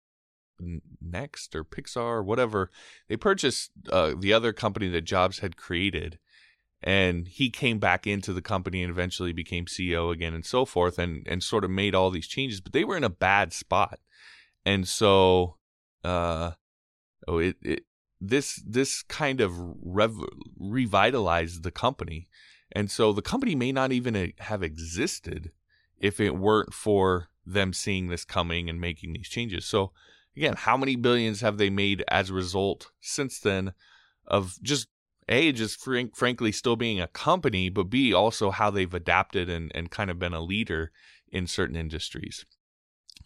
Next 1.02 1.54
or 1.54 1.64
Pixar 1.64 1.98
or 1.98 2.22
whatever? 2.22 2.70
They 3.08 3.16
purchased 3.16 3.72
uh, 3.90 4.14
the 4.18 4.32
other 4.32 4.54
company 4.54 4.88
that 4.88 5.02
Jobs 5.02 5.40
had 5.40 5.56
created 5.56 6.18
and 6.82 7.28
he 7.28 7.50
came 7.50 7.78
back 7.78 8.06
into 8.06 8.32
the 8.32 8.42
company 8.42 8.82
and 8.82 8.90
eventually 8.90 9.32
became 9.32 9.66
CEO 9.66 10.12
again 10.12 10.34
and 10.34 10.44
so 10.44 10.64
forth 10.64 10.98
and 10.98 11.26
and 11.26 11.42
sort 11.42 11.64
of 11.64 11.70
made 11.70 11.94
all 11.94 12.10
these 12.10 12.28
changes 12.28 12.60
but 12.60 12.72
they 12.72 12.84
were 12.84 12.96
in 12.96 13.04
a 13.04 13.10
bad 13.10 13.52
spot. 13.52 13.98
And 14.64 14.86
so 14.86 15.56
uh 16.04 16.52
oh 17.26 17.38
it, 17.38 17.56
it 17.62 17.84
this 18.20 18.62
this 18.66 19.02
kind 19.02 19.40
of 19.40 19.52
rev- 19.82 20.28
revitalized 20.58 21.62
the 21.62 21.70
company. 21.70 22.28
And 22.72 22.90
so 22.90 23.12
the 23.12 23.22
company 23.22 23.54
may 23.54 23.72
not 23.72 23.92
even 23.92 24.32
have 24.38 24.62
existed 24.62 25.52
if 25.98 26.20
it 26.20 26.36
weren't 26.36 26.74
for 26.74 27.28
them 27.46 27.72
seeing 27.72 28.08
this 28.08 28.24
coming 28.24 28.68
and 28.68 28.80
making 28.80 29.12
these 29.12 29.28
changes. 29.28 29.64
So 29.64 29.92
again 30.36 30.54
how 30.56 30.76
many 30.76 30.96
billions 30.96 31.40
have 31.40 31.56
they 31.56 31.70
made 31.70 32.04
as 32.08 32.28
a 32.30 32.34
result 32.34 32.90
since 33.00 33.40
then 33.40 33.72
of 34.26 34.58
just 34.62 34.88
a 35.28 35.52
just 35.52 35.80
frank, 35.80 36.16
frankly 36.16 36.52
still 36.52 36.76
being 36.76 37.00
a 37.00 37.08
company 37.08 37.68
but 37.68 37.84
b 37.84 38.12
also 38.14 38.50
how 38.50 38.70
they've 38.70 38.94
adapted 38.94 39.48
and, 39.48 39.72
and 39.74 39.90
kind 39.90 40.10
of 40.10 40.18
been 40.18 40.34
a 40.34 40.40
leader 40.40 40.92
in 41.28 41.46
certain 41.46 41.76
industries. 41.76 42.44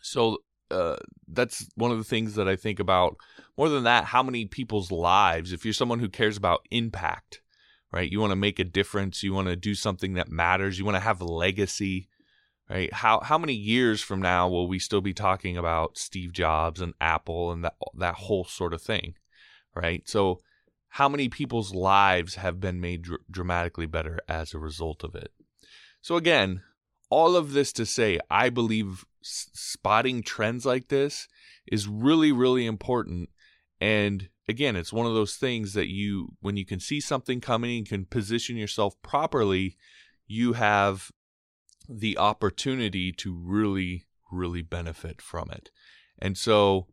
So 0.02 0.38
uh, 0.70 0.96
that's 1.28 1.68
one 1.74 1.90
of 1.90 1.98
the 1.98 2.04
things 2.04 2.34
that 2.34 2.48
i 2.48 2.56
think 2.56 2.78
about. 2.78 3.16
More 3.58 3.68
than 3.68 3.84
that 3.84 4.04
how 4.04 4.22
many 4.22 4.46
people's 4.46 4.90
lives 4.90 5.52
if 5.52 5.64
you're 5.64 5.74
someone 5.74 5.98
who 5.98 6.08
cares 6.08 6.36
about 6.36 6.66
impact 6.70 7.40
right 7.92 8.10
you 8.10 8.20
want 8.20 8.30
to 8.30 8.36
make 8.36 8.58
a 8.58 8.64
difference 8.64 9.22
you 9.22 9.34
want 9.34 9.48
to 9.48 9.56
do 9.56 9.74
something 9.74 10.14
that 10.14 10.30
matters 10.30 10.78
you 10.78 10.84
want 10.84 10.96
to 10.96 11.00
have 11.00 11.20
a 11.20 11.24
legacy 11.24 12.08
right? 12.70 12.92
How 12.92 13.20
how 13.20 13.36
many 13.36 13.52
years 13.52 14.00
from 14.00 14.22
now 14.22 14.48
will 14.48 14.68
we 14.68 14.78
still 14.78 15.00
be 15.00 15.12
talking 15.12 15.56
about 15.56 15.98
steve 15.98 16.32
jobs 16.32 16.80
and 16.80 16.94
apple 17.00 17.50
and 17.50 17.64
that 17.64 17.74
that 17.98 18.14
whole 18.14 18.44
sort 18.44 18.72
of 18.72 18.80
thing 18.80 19.14
right? 19.74 20.08
So 20.08 20.40
how 20.90 21.08
many 21.08 21.28
people's 21.28 21.72
lives 21.72 22.34
have 22.34 22.60
been 22.60 22.80
made 22.80 23.02
dr- 23.02 23.20
dramatically 23.30 23.86
better 23.86 24.18
as 24.28 24.52
a 24.52 24.58
result 24.58 25.04
of 25.04 25.14
it. 25.14 25.30
So, 26.02 26.16
again, 26.16 26.62
all 27.10 27.36
of 27.36 27.52
this 27.52 27.72
to 27.74 27.86
say, 27.86 28.18
I 28.30 28.50
believe 28.50 29.04
s- 29.22 29.50
spotting 29.52 30.22
trends 30.22 30.66
like 30.66 30.88
this 30.88 31.28
is 31.70 31.86
really, 31.86 32.32
really 32.32 32.66
important. 32.66 33.30
And 33.80 34.28
again, 34.48 34.74
it's 34.74 34.92
one 34.92 35.06
of 35.06 35.14
those 35.14 35.36
things 35.36 35.74
that 35.74 35.88
you, 35.88 36.30
when 36.40 36.56
you 36.56 36.66
can 36.66 36.80
see 36.80 37.00
something 37.00 37.40
coming 37.40 37.78
and 37.78 37.88
can 37.88 38.04
position 38.04 38.56
yourself 38.56 39.00
properly, 39.00 39.76
you 40.26 40.54
have 40.54 41.12
the 41.88 42.18
opportunity 42.18 43.12
to 43.12 43.32
really, 43.32 44.06
really 44.32 44.62
benefit 44.62 45.22
from 45.22 45.50
it. 45.50 45.70
And 46.18 46.36
so, 46.36 46.88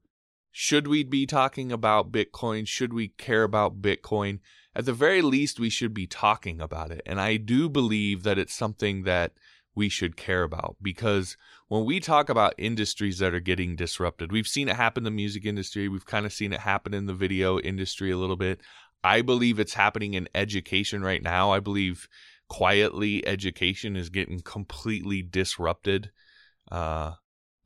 should 0.60 0.88
we 0.88 1.04
be 1.04 1.28
talking 1.28 1.72
about 1.72 2.12
Bitcoin? 2.12 2.68
Should 2.68 2.92
we 2.92 3.10
care 3.10 3.44
about 3.44 3.80
Bitcoin? 3.80 4.40
At 4.76 4.86
the 4.86 4.92
very 4.92 5.22
least, 5.22 5.60
we 5.60 5.70
should 5.70 5.94
be 5.94 6.08
talking 6.08 6.60
about 6.60 6.90
it. 6.90 7.04
And 7.06 7.22
I 7.22 7.38
do 7.38 7.70
believe 7.70 8.24
that 8.24 8.40
it's 8.40 8.56
something 8.56 9.04
that 9.04 9.34
we 9.76 9.88
should 9.88 10.18
care 10.18 10.42
about 10.42 10.76
because 10.82 11.38
when 11.68 11.86
we 11.86 12.00
talk 12.00 12.28
about 12.28 12.56
industries 12.58 13.20
that 13.20 13.36
are 13.36 13.40
getting 13.40 13.76
disrupted, 13.76 14.32
we've 14.32 14.48
seen 14.48 14.68
it 14.68 14.78
happen 14.78 15.02
in 15.02 15.04
the 15.04 15.12
music 15.12 15.46
industry, 15.46 15.88
we've 15.88 16.08
kind 16.08 16.26
of 16.26 16.34
seen 16.34 16.52
it 16.52 16.62
happen 16.62 16.92
in 16.92 17.06
the 17.06 17.14
video 17.14 17.60
industry 17.60 18.10
a 18.10 18.18
little 18.18 18.36
bit. 18.36 18.60
I 19.04 19.22
believe 19.22 19.60
it's 19.60 19.76
happening 19.76 20.16
in 20.16 20.28
education 20.34 21.04
right 21.04 21.22
now. 21.22 21.52
I 21.52 21.60
believe 21.60 22.08
quietly 22.50 23.24
education 23.28 23.96
is 23.96 24.10
getting 24.10 24.40
completely 24.40 25.22
disrupted. 25.22 26.10
Uh, 26.72 27.12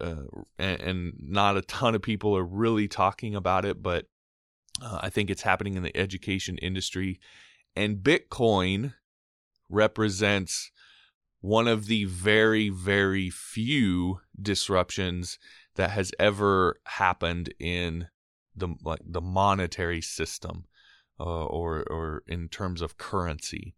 uh, 0.01 0.23
and, 0.57 1.13
not 1.19 1.57
a 1.57 1.61
ton 1.61 1.95
of 1.95 2.01
people 2.01 2.35
are 2.35 2.43
really 2.43 2.87
talking 2.87 3.35
about 3.35 3.65
it, 3.65 3.81
but 3.81 4.05
uh, 4.81 4.99
I 5.01 5.09
think 5.09 5.29
it's 5.29 5.43
happening 5.43 5.75
in 5.75 5.83
the 5.83 5.95
education 5.95 6.57
industry. 6.57 7.19
And 7.75 7.97
Bitcoin 7.97 8.93
represents 9.69 10.71
one 11.39 11.67
of 11.67 11.87
the 11.87 12.05
very, 12.05 12.69
very 12.69 13.29
few 13.29 14.21
disruptions 14.39 15.39
that 15.75 15.91
has 15.91 16.11
ever 16.19 16.79
happened 16.85 17.53
in 17.59 18.07
the 18.55 18.75
like 18.83 18.99
the 19.05 19.21
monetary 19.21 20.01
system, 20.01 20.65
uh, 21.19 21.45
or 21.45 21.83
or 21.89 22.23
in 22.27 22.49
terms 22.49 22.81
of 22.81 22.97
currency. 22.97 23.75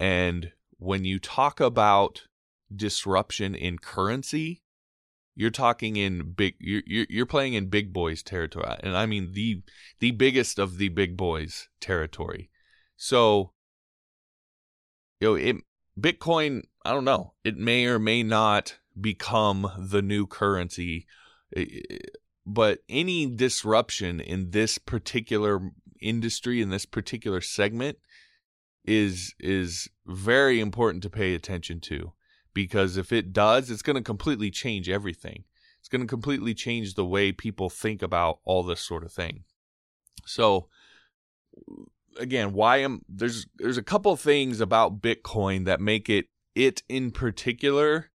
And 0.00 0.52
when 0.78 1.04
you 1.04 1.18
talk 1.18 1.60
about 1.60 2.22
disruption 2.74 3.54
in 3.54 3.78
currency, 3.78 4.62
you're 5.34 5.50
talking 5.50 5.96
in 5.96 6.32
big 6.32 6.54
you're 6.60 6.82
you're 6.86 7.26
playing 7.26 7.54
in 7.54 7.66
big 7.68 7.92
boys 7.92 8.22
territory 8.22 8.76
and 8.80 8.96
i 8.96 9.06
mean 9.06 9.32
the 9.32 9.62
the 10.00 10.10
biggest 10.10 10.58
of 10.58 10.78
the 10.78 10.88
big 10.88 11.16
boys 11.16 11.68
territory. 11.80 12.50
So 12.96 13.52
you 15.20 15.28
know 15.28 15.34
it 15.34 15.56
bitcoin 15.98 16.62
i 16.84 16.90
don't 16.90 17.04
know 17.04 17.34
it 17.44 17.56
may 17.56 17.86
or 17.86 17.98
may 17.98 18.22
not 18.22 18.78
become 19.00 19.70
the 19.78 20.02
new 20.02 20.26
currency 20.26 21.06
but 22.46 22.80
any 22.88 23.26
disruption 23.26 24.20
in 24.20 24.50
this 24.50 24.78
particular 24.78 25.70
industry 26.00 26.60
in 26.60 26.70
this 26.70 26.86
particular 26.86 27.40
segment 27.40 27.98
is 28.84 29.34
is 29.38 29.88
very 30.06 30.60
important 30.60 31.02
to 31.02 31.10
pay 31.10 31.34
attention 31.34 31.80
to 31.80 32.12
because 32.54 32.96
if 32.96 33.12
it 33.12 33.32
does, 33.32 33.70
it's 33.70 33.82
going 33.82 33.96
to 33.96 34.02
completely 34.02 34.50
change 34.50 34.88
everything. 34.88 35.44
It's 35.80 35.88
going 35.88 36.02
to 36.02 36.06
completely 36.06 36.54
change 36.54 36.94
the 36.94 37.04
way 37.04 37.32
people 37.32 37.68
think 37.68 38.02
about 38.02 38.38
all 38.44 38.62
this 38.62 38.80
sort 38.80 39.04
of 39.04 39.12
thing. 39.12 39.44
So 40.24 40.68
again, 42.18 42.52
why 42.52 42.78
am 42.78 43.04
there's 43.08 43.46
there's 43.56 43.78
a 43.78 43.82
couple 43.82 44.14
things 44.16 44.60
about 44.60 45.00
Bitcoin 45.00 45.64
that 45.64 45.80
make 45.80 46.08
it 46.08 46.26
it 46.54 46.82
in 46.88 47.10
particular 47.10 48.10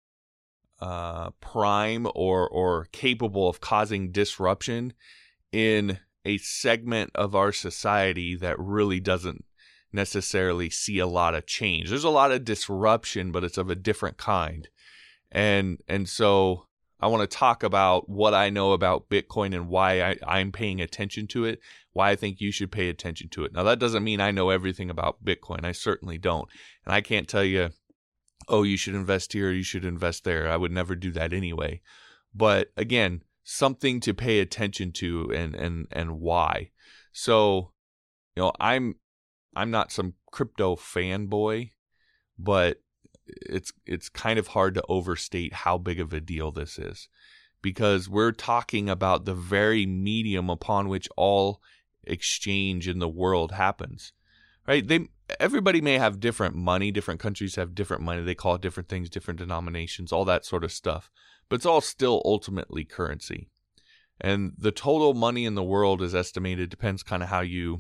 uh, 0.80 1.32
prime 1.42 2.08
or 2.16 2.48
or 2.48 2.88
capable 2.92 3.50
of 3.50 3.62
causing 3.62 4.12
disruption 4.12 4.94
in 5.52 6.00
a 6.26 6.38
segment 6.38 7.12
of 7.16 7.36
our 7.36 7.52
society 7.52 8.36
that 8.36 8.60
really 8.60 9.00
doesn't 9.00 9.46
necessarily 9.96 10.70
see 10.70 11.00
a 11.00 11.08
lot 11.08 11.34
of 11.34 11.48
change. 11.48 11.90
There's 11.90 12.04
a 12.04 12.10
lot 12.10 12.32
of 12.32 12.46
disruption, 12.46 13.32
but 13.32 13.44
it's 13.44 13.58
of 13.58 13.70
a 13.70 13.76
different 13.76 14.18
kind. 14.18 14.68
And 15.32 15.80
and 15.88 16.08
so 16.08 16.68
I 17.00 17.08
want 17.08 17.30
to 17.30 17.38
talk 17.38 17.64
about 17.64 18.08
what 18.10 18.34
I 18.34 18.50
know 18.50 18.74
about 18.74 19.10
Bitcoin 19.10 19.54
and 19.54 19.68
why 19.68 20.02
I, 20.02 20.18
I'm 20.26 20.52
paying 20.52 20.80
attention 20.82 21.28
to 21.28 21.46
it, 21.46 21.60
why 21.94 22.12
I 22.12 22.16
think 22.16 22.40
you 22.40 22.52
should 22.52 22.72
pay 22.72 22.90
attention 22.90 23.30
to 23.30 23.44
it. 23.44 23.54
Now 23.54 23.64
that 23.64 23.80
doesn't 23.80 24.04
mean 24.04 24.22
I 24.22 24.32
know 24.32 24.50
everything 24.50 24.90
about 24.90 25.24
Bitcoin. 25.24 25.66
I 25.66 25.72
certainly 25.72 26.18
don't. 26.18 26.48
And 26.86 26.94
I 26.94 27.02
can't 27.02 27.28
tell 27.28 27.44
you, 27.44 27.70
oh, 28.48 28.64
you 28.64 28.78
should 28.78 28.96
invest 28.96 29.34
here, 29.34 29.52
you 29.52 29.64
should 29.64 29.86
invest 29.86 30.24
there. 30.24 30.50
I 30.50 30.58
would 30.58 30.72
never 30.72 30.96
do 30.96 31.12
that 31.12 31.34
anyway. 31.34 31.82
But 32.34 32.72
again, 32.78 33.24
something 33.44 34.00
to 34.02 34.14
pay 34.14 34.40
attention 34.40 34.92
to 34.92 35.32
and 35.34 35.56
and 35.56 35.88
and 35.92 36.20
why. 36.20 36.72
So, 37.12 37.72
you 38.36 38.44
know, 38.44 38.52
I'm 38.60 38.96
I'm 39.56 39.72
not 39.72 39.92
some 39.92 40.14
crypto 40.32 40.76
fanboy, 40.76 41.72
but 42.38 42.82
it's 43.28 43.72
it's 43.86 44.10
kind 44.10 44.38
of 44.38 44.48
hard 44.48 44.76
to 44.76 44.84
overstate 44.88 45.54
how 45.54 45.78
big 45.78 46.00
of 46.00 46.14
a 46.14 46.20
deal 46.20 46.52
this 46.52 46.78
is 46.78 47.08
because 47.62 48.08
we're 48.08 48.32
talking 48.32 48.88
about 48.90 49.26
the 49.26 49.34
very 49.34 49.88
medium 49.88 50.50
upon 50.52 50.88
which 50.88 51.10
all 51.18 51.62
exchange 52.04 52.88
in 52.88 53.00
the 53.00 53.10
world 53.10 53.54
happens. 53.54 54.14
Right? 54.68 54.88
They 54.88 55.08
everybody 55.40 55.82
may 55.82 55.98
have 55.98 56.20
different 56.20 56.56
money, 56.56 56.92
different 56.92 57.20
countries 57.20 57.56
have 57.56 57.74
different 57.74 58.04
money, 58.04 58.22
they 58.22 58.36
call 58.36 58.56
it 58.56 58.62
different 58.62 58.90
things, 58.90 59.10
different 59.10 59.40
denominations, 59.40 60.12
all 60.12 60.26
that 60.26 60.46
sort 60.46 60.64
of 60.64 60.72
stuff. 60.72 61.10
But 61.50 61.56
it's 61.56 61.66
all 61.66 61.82
still 61.82 62.22
ultimately 62.26 62.86
currency. 62.86 63.50
And 64.22 64.54
the 64.58 64.72
total 64.72 65.14
money 65.14 65.46
in 65.46 65.56
the 65.56 65.64
world 65.64 66.02
is 66.02 66.16
estimated 66.16 66.70
depends 66.70 67.04
kind 67.04 67.24
of 67.24 67.30
how 67.30 67.42
you 67.42 67.80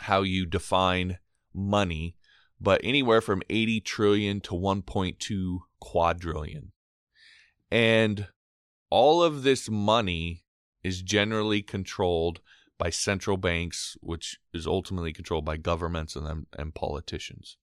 how 0.00 0.22
you 0.22 0.46
define 0.46 1.18
money, 1.52 2.16
but 2.60 2.80
anywhere 2.84 3.20
from 3.20 3.42
80 3.48 3.80
trillion 3.80 4.40
to 4.42 4.52
1.2 4.52 5.58
quadrillion. 5.80 6.72
And 7.70 8.28
all 8.90 9.22
of 9.22 9.42
this 9.42 9.68
money 9.68 10.44
is 10.82 11.02
generally 11.02 11.62
controlled 11.62 12.40
by 12.78 12.90
central 12.90 13.36
banks, 13.36 13.96
which 14.00 14.38
is 14.52 14.66
ultimately 14.66 15.12
controlled 15.12 15.44
by 15.44 15.56
governments 15.56 16.16
and, 16.16 16.46
and 16.56 16.74
politicians. 16.74 17.56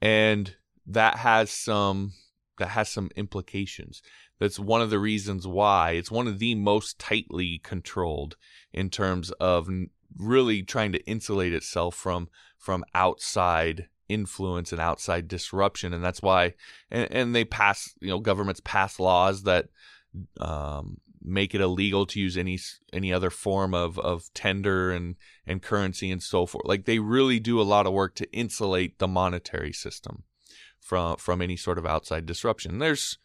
And 0.00 0.56
that 0.86 1.16
has 1.16 1.50
some 1.50 2.12
that 2.58 2.68
has 2.68 2.88
some 2.88 3.10
implications. 3.16 4.00
That's 4.38 4.60
one 4.60 4.80
of 4.80 4.90
the 4.90 4.98
reasons 4.98 5.46
why 5.46 5.92
it's 5.92 6.10
one 6.10 6.28
of 6.28 6.38
the 6.38 6.54
most 6.54 6.98
tightly 6.98 7.58
controlled 7.58 8.36
in 8.72 8.90
terms 8.90 9.30
of 9.32 9.68
really 10.16 10.62
trying 10.62 10.92
to 10.92 11.04
insulate 11.06 11.52
itself 11.52 11.94
from 11.94 12.28
from 12.58 12.84
outside 12.94 13.88
influence 14.08 14.70
and 14.70 14.80
outside 14.80 15.26
disruption 15.26 15.94
and 15.94 16.04
that's 16.04 16.20
why 16.20 16.52
and, 16.90 17.10
and 17.10 17.34
they 17.34 17.44
pass 17.44 17.94
you 18.00 18.08
know 18.08 18.20
governments 18.20 18.60
pass 18.64 19.00
laws 19.00 19.44
that 19.44 19.66
um, 20.40 20.98
make 21.24 21.54
it 21.54 21.60
illegal 21.60 22.04
to 22.06 22.20
use 22.20 22.36
any 22.36 22.58
any 22.92 23.12
other 23.12 23.30
form 23.30 23.74
of 23.74 23.98
of 23.98 24.32
tender 24.34 24.92
and 24.92 25.16
and 25.46 25.62
currency 25.62 26.10
and 26.10 26.22
so 26.22 26.46
forth. 26.46 26.66
Like 26.66 26.84
they 26.84 26.98
really 26.98 27.40
do 27.40 27.60
a 27.60 27.62
lot 27.62 27.86
of 27.86 27.92
work 27.92 28.14
to 28.16 28.30
insulate 28.32 28.98
the 28.98 29.08
monetary 29.08 29.72
system 29.72 30.24
from 30.78 31.16
from 31.16 31.40
any 31.40 31.56
sort 31.56 31.78
of 31.78 31.86
outside 31.86 32.26
disruption. 32.26 32.78
There's 32.78 33.18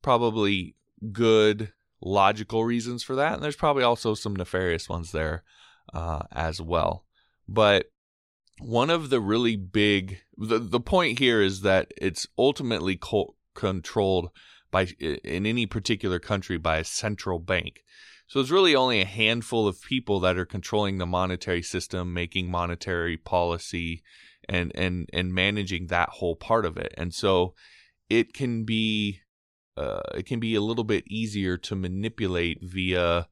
probably 0.00 0.74
good 1.12 1.72
logical 2.00 2.64
reasons 2.64 3.02
for 3.04 3.14
that 3.14 3.34
and 3.34 3.42
there's 3.42 3.54
probably 3.54 3.84
also 3.84 4.14
some 4.14 4.34
nefarious 4.34 4.88
ones 4.88 5.12
there 5.12 5.44
uh, 5.92 6.22
as 6.32 6.60
well. 6.60 7.04
But 7.48 7.86
one 8.60 8.90
of 8.90 9.10
the 9.10 9.20
really 9.20 9.56
big 9.56 10.20
the, 10.36 10.58
the 10.58 10.80
point 10.80 11.18
here 11.18 11.42
is 11.42 11.62
that 11.62 11.92
it's 11.96 12.26
ultimately 12.38 12.96
co- 12.96 13.34
controlled 13.54 14.30
by 14.70 14.88
in 15.00 15.46
any 15.46 15.66
particular 15.66 16.18
country 16.18 16.58
by 16.58 16.78
a 16.78 16.84
central 16.84 17.38
bank. 17.38 17.82
So 18.26 18.40
it's 18.40 18.50
really 18.50 18.74
only 18.74 19.00
a 19.00 19.06
handful 19.06 19.68
of 19.68 19.82
people 19.82 20.20
that 20.20 20.38
are 20.38 20.46
controlling 20.46 20.98
the 20.98 21.06
monetary 21.06 21.62
system, 21.62 22.14
making 22.14 22.50
monetary 22.50 23.16
policy 23.16 24.02
and 24.48 24.72
and 24.74 25.08
and 25.12 25.34
managing 25.34 25.88
that 25.88 26.08
whole 26.08 26.36
part 26.36 26.64
of 26.64 26.76
it. 26.76 26.94
And 26.96 27.12
so 27.12 27.54
it 28.08 28.32
can 28.32 28.64
be 28.64 29.20
uh, 29.76 30.00
it 30.14 30.26
can 30.26 30.40
be 30.40 30.54
a 30.54 30.60
little 30.60 30.84
bit 30.84 31.04
easier 31.06 31.56
to 31.56 31.76
manipulate 31.76 32.58
via 32.62 33.28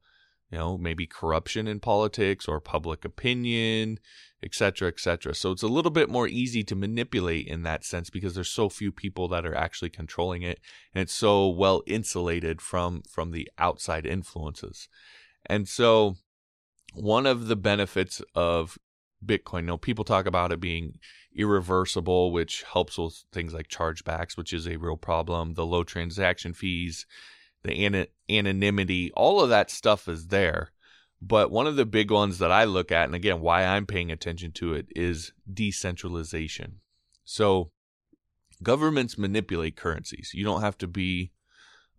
you 0.51 0.57
know, 0.57 0.77
maybe 0.77 1.07
corruption 1.07 1.67
in 1.67 1.79
politics 1.79 2.47
or 2.47 2.59
public 2.59 3.05
opinion, 3.05 3.99
et 4.43 4.53
cetera, 4.53 4.89
et 4.89 4.99
cetera. 4.99 5.33
So 5.33 5.51
it's 5.51 5.63
a 5.63 5.67
little 5.67 5.91
bit 5.91 6.09
more 6.09 6.27
easy 6.27 6.63
to 6.65 6.75
manipulate 6.75 7.47
in 7.47 7.63
that 7.63 7.85
sense 7.85 8.09
because 8.09 8.35
there's 8.35 8.49
so 8.49 8.69
few 8.69 8.91
people 8.91 9.27
that 9.29 9.45
are 9.45 9.55
actually 9.55 9.89
controlling 9.89 10.41
it, 10.43 10.59
and 10.93 11.01
it's 11.03 11.13
so 11.13 11.47
well 11.47 11.81
insulated 11.87 12.61
from 12.61 13.03
from 13.09 13.31
the 13.31 13.49
outside 13.57 14.05
influences. 14.05 14.89
And 15.45 15.67
so, 15.67 16.17
one 16.93 17.25
of 17.25 17.47
the 17.47 17.55
benefits 17.55 18.21
of 18.35 18.77
Bitcoin. 19.25 19.61
You 19.61 19.67
know, 19.67 19.77
people 19.77 20.03
talk 20.03 20.25
about 20.25 20.51
it 20.51 20.59
being 20.59 20.99
irreversible, 21.35 22.31
which 22.31 22.63
helps 22.63 22.97
with 22.97 23.23
things 23.31 23.53
like 23.53 23.67
chargebacks, 23.69 24.35
which 24.35 24.53
is 24.53 24.67
a 24.67 24.77
real 24.77 24.97
problem, 24.97 25.53
the 25.53 25.65
low 25.65 25.83
transaction 25.83 26.53
fees, 26.53 27.05
the 27.63 27.85
an- 27.85 28.07
anonymity, 28.29 29.11
all 29.15 29.41
of 29.41 29.49
that 29.49 29.69
stuff 29.69 30.07
is 30.07 30.27
there. 30.27 30.71
But 31.21 31.51
one 31.51 31.67
of 31.67 31.75
the 31.75 31.85
big 31.85 32.09
ones 32.09 32.39
that 32.39 32.51
I 32.51 32.63
look 32.63 32.91
at, 32.91 33.05
and 33.05 33.15
again, 33.15 33.41
why 33.41 33.63
I'm 33.63 33.85
paying 33.85 34.11
attention 34.11 34.51
to 34.53 34.73
it, 34.73 34.87
is 34.95 35.33
decentralization. 35.51 36.79
So 37.23 37.71
governments 38.63 39.17
manipulate 39.17 39.75
currencies. 39.75 40.31
You 40.33 40.43
don't 40.43 40.61
have 40.61 40.77
to 40.79 40.87
be 40.87 41.31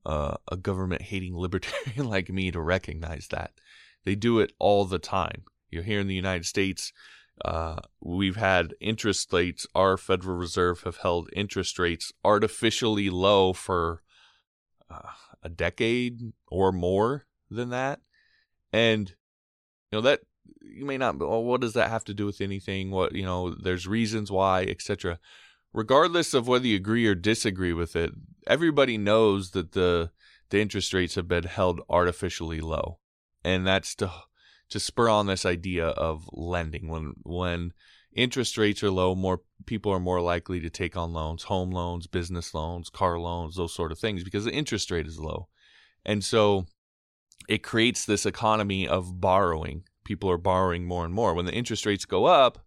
uh, 0.05 0.37
a 0.51 0.57
government 0.57 1.03
hating 1.03 1.37
libertarian 1.37 2.09
like 2.11 2.31
me 2.31 2.51
to 2.51 2.61
recognize 2.61 3.29
that. 3.29 3.53
They 4.05 4.17
do 4.17 4.41
it 4.41 4.53
all 4.59 4.85
the 4.85 4.99
time. 4.99 5.45
You're 5.71 5.85
here 5.85 6.01
in 6.01 6.09
the 6.09 6.15
United 6.15 6.45
States, 6.45 6.93
uh, 7.45 7.77
we've 8.01 8.37
had 8.37 8.75
interest 8.81 9.33
rates, 9.33 9.67
our 9.75 9.97
Federal 9.97 10.37
Reserve 10.37 10.83
have 10.83 10.99
held 10.99 11.31
interest 11.33 11.79
rates 11.79 12.13
artificially 12.25 13.11
low 13.11 13.53
for 13.53 14.03
uh, 14.91 15.11
a 15.43 15.49
decade 15.49 16.33
or 16.49 16.73
more 16.73 17.27
than 17.51 17.71
that. 17.71 18.01
And, 18.73 19.09
you 19.91 19.99
know, 19.99 20.01
that 20.03 20.21
you 20.61 20.85
may 20.85 20.99
not, 20.99 21.19
well, 21.19 21.43
what 21.43 21.61
does 21.61 21.75
that 21.75 21.91
have 21.91 22.05
to 22.05 22.15
do 22.15 22.27
with 22.27 22.41
anything? 22.41 22.91
What, 22.91 23.15
you 23.15 23.25
know, 23.25 23.55
there's 23.55 23.87
reasons 23.87 24.31
why, 24.31 24.63
etc. 24.63 25.19
Regardless 25.73 26.35
of 26.35 26.49
whether 26.49 26.67
you 26.67 26.77
agree 26.77 27.07
or 27.07 27.15
disagree 27.15 27.73
with 27.73 27.97
it, 27.97 28.13
everybody 28.47 28.99
knows 28.99 29.51
that 29.51 29.73
the, 29.73 30.11
the 30.51 30.61
interest 30.61 30.93
rates 30.93 31.15
have 31.15 31.29
been 31.29 31.45
held 31.45 31.81
artificially 31.89 32.61
low. 32.61 32.99
And 33.45 33.67
that's 33.67 33.95
to 33.97 34.11
to 34.73 34.81
spur 34.81 35.09
on 35.09 35.27
this 35.27 35.45
idea 35.45 35.89
of 35.89 36.29
lending. 36.33 36.89
When 36.89 37.15
when 37.25 37.73
interest 38.15 38.59
rates 38.59 38.83
are 38.83 38.91
low, 38.91 39.15
more 39.15 39.41
people 39.67 39.93
are 39.93 40.01
more 40.01 40.21
likely 40.21 40.61
to 40.61 40.71
take 40.71 40.97
on 40.97 41.13
loans, 41.13 41.45
home 41.45 41.71
loans, 41.71 42.07
business 42.07 42.55
loans, 42.55 42.91
car 42.91 43.19
loans, 43.19 43.57
those 43.57 43.75
sort 43.75 43.93
of 43.93 43.99
things 43.99 44.25
because 44.25 44.45
the 44.45 44.53
interest 44.53 44.91
rate 44.91 45.07
is 45.07 45.19
low. 45.19 45.49
And 46.05 46.25
so 46.25 46.67
it 47.49 47.63
creates 47.63 48.05
this 48.05 48.27
economy 48.27 48.87
of 48.87 49.21
borrowing. 49.21 49.85
People 50.05 50.31
are 50.31 50.39
borrowing 50.39 50.85
more 50.85 51.05
and 51.05 51.15
more. 51.15 51.35
When 51.35 51.47
the 51.47 51.55
interest 51.55 51.87
rates 51.87 52.05
go 52.05 52.25
up, 52.25 52.65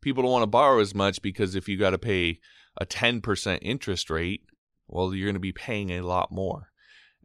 people 0.00 0.22
don't 0.22 0.32
want 0.32 0.42
to 0.42 0.48
borrow 0.48 0.80
as 0.80 0.94
much 0.94 1.22
because 1.22 1.54
if 1.54 1.68
you 1.68 1.78
got 1.78 1.90
to 1.90 1.98
pay 1.98 2.40
a 2.76 2.86
10% 2.86 3.58
interest 3.62 4.10
rate, 4.10 4.42
well, 4.88 5.14
you're 5.14 5.26
going 5.26 5.34
to 5.34 5.40
be 5.40 5.52
paying 5.52 5.90
a 5.90 6.02
lot 6.02 6.30
more. 6.30 6.70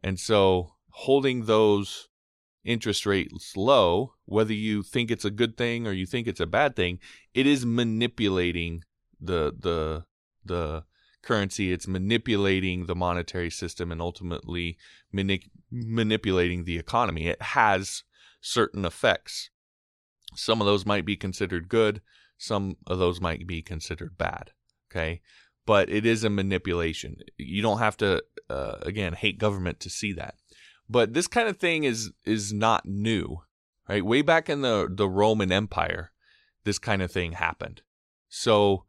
And 0.02 0.18
so 0.18 0.74
holding 0.90 1.44
those 1.44 2.08
interest 2.64 3.06
rates 3.06 3.56
low, 3.56 4.14
whether 4.30 4.52
you 4.52 4.82
think 4.82 5.10
it's 5.10 5.24
a 5.24 5.30
good 5.30 5.56
thing 5.56 5.86
or 5.86 5.92
you 5.92 6.06
think 6.06 6.26
it's 6.26 6.40
a 6.40 6.46
bad 6.46 6.76
thing, 6.76 7.00
it 7.34 7.46
is 7.46 7.66
manipulating 7.66 8.84
the 9.20 9.52
the 9.58 10.04
the 10.44 10.84
currency. 11.22 11.72
It's 11.72 11.88
manipulating 11.88 12.86
the 12.86 12.94
monetary 12.94 13.50
system 13.50 13.90
and 13.92 14.00
ultimately 14.00 14.78
mani- 15.12 15.50
manipulating 15.70 16.64
the 16.64 16.78
economy. 16.78 17.26
It 17.26 17.42
has 17.42 18.04
certain 18.40 18.84
effects. 18.84 19.50
Some 20.34 20.60
of 20.60 20.66
those 20.66 20.86
might 20.86 21.04
be 21.04 21.16
considered 21.16 21.68
good. 21.68 22.00
Some 22.38 22.76
of 22.86 22.98
those 22.98 23.20
might 23.20 23.46
be 23.46 23.62
considered 23.62 24.16
bad. 24.16 24.52
Okay. 24.90 25.20
But 25.66 25.90
it 25.90 26.06
is 26.06 26.24
a 26.24 26.30
manipulation. 26.30 27.16
You 27.36 27.62
don't 27.62 27.78
have 27.80 27.96
to, 27.98 28.22
uh, 28.48 28.76
again, 28.82 29.12
hate 29.12 29.38
government 29.38 29.80
to 29.80 29.90
see 29.90 30.12
that. 30.14 30.36
But 30.88 31.14
this 31.14 31.28
kind 31.28 31.48
of 31.48 31.58
thing 31.58 31.84
is 31.84 32.12
is 32.24 32.52
not 32.52 32.86
new, 32.86 33.42
right? 33.90 34.06
Way 34.06 34.22
back 34.22 34.48
in 34.48 34.62
the 34.62 34.88
the 34.88 35.08
Roman 35.08 35.50
Empire, 35.50 36.12
this 36.64 36.78
kind 36.78 37.02
of 37.02 37.10
thing 37.10 37.32
happened. 37.32 37.82
So, 38.28 38.84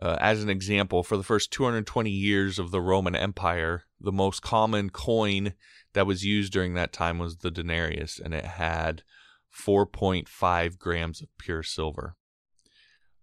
uh, 0.00 0.16
as 0.20 0.40
an 0.42 0.48
example, 0.48 1.02
for 1.02 1.16
the 1.16 1.24
first 1.24 1.50
220 1.50 2.10
years 2.10 2.60
of 2.60 2.70
the 2.70 2.80
Roman 2.80 3.16
Empire, 3.16 3.82
the 4.00 4.12
most 4.12 4.42
common 4.42 4.90
coin 4.90 5.54
that 5.94 6.06
was 6.06 6.24
used 6.24 6.52
during 6.52 6.74
that 6.74 6.92
time 6.92 7.18
was 7.18 7.38
the 7.38 7.50
denarius, 7.50 8.20
and 8.20 8.32
it 8.32 8.44
had 8.44 9.02
4.5 9.52 10.78
grams 10.78 11.20
of 11.22 11.28
pure 11.38 11.64
silver. 11.64 12.14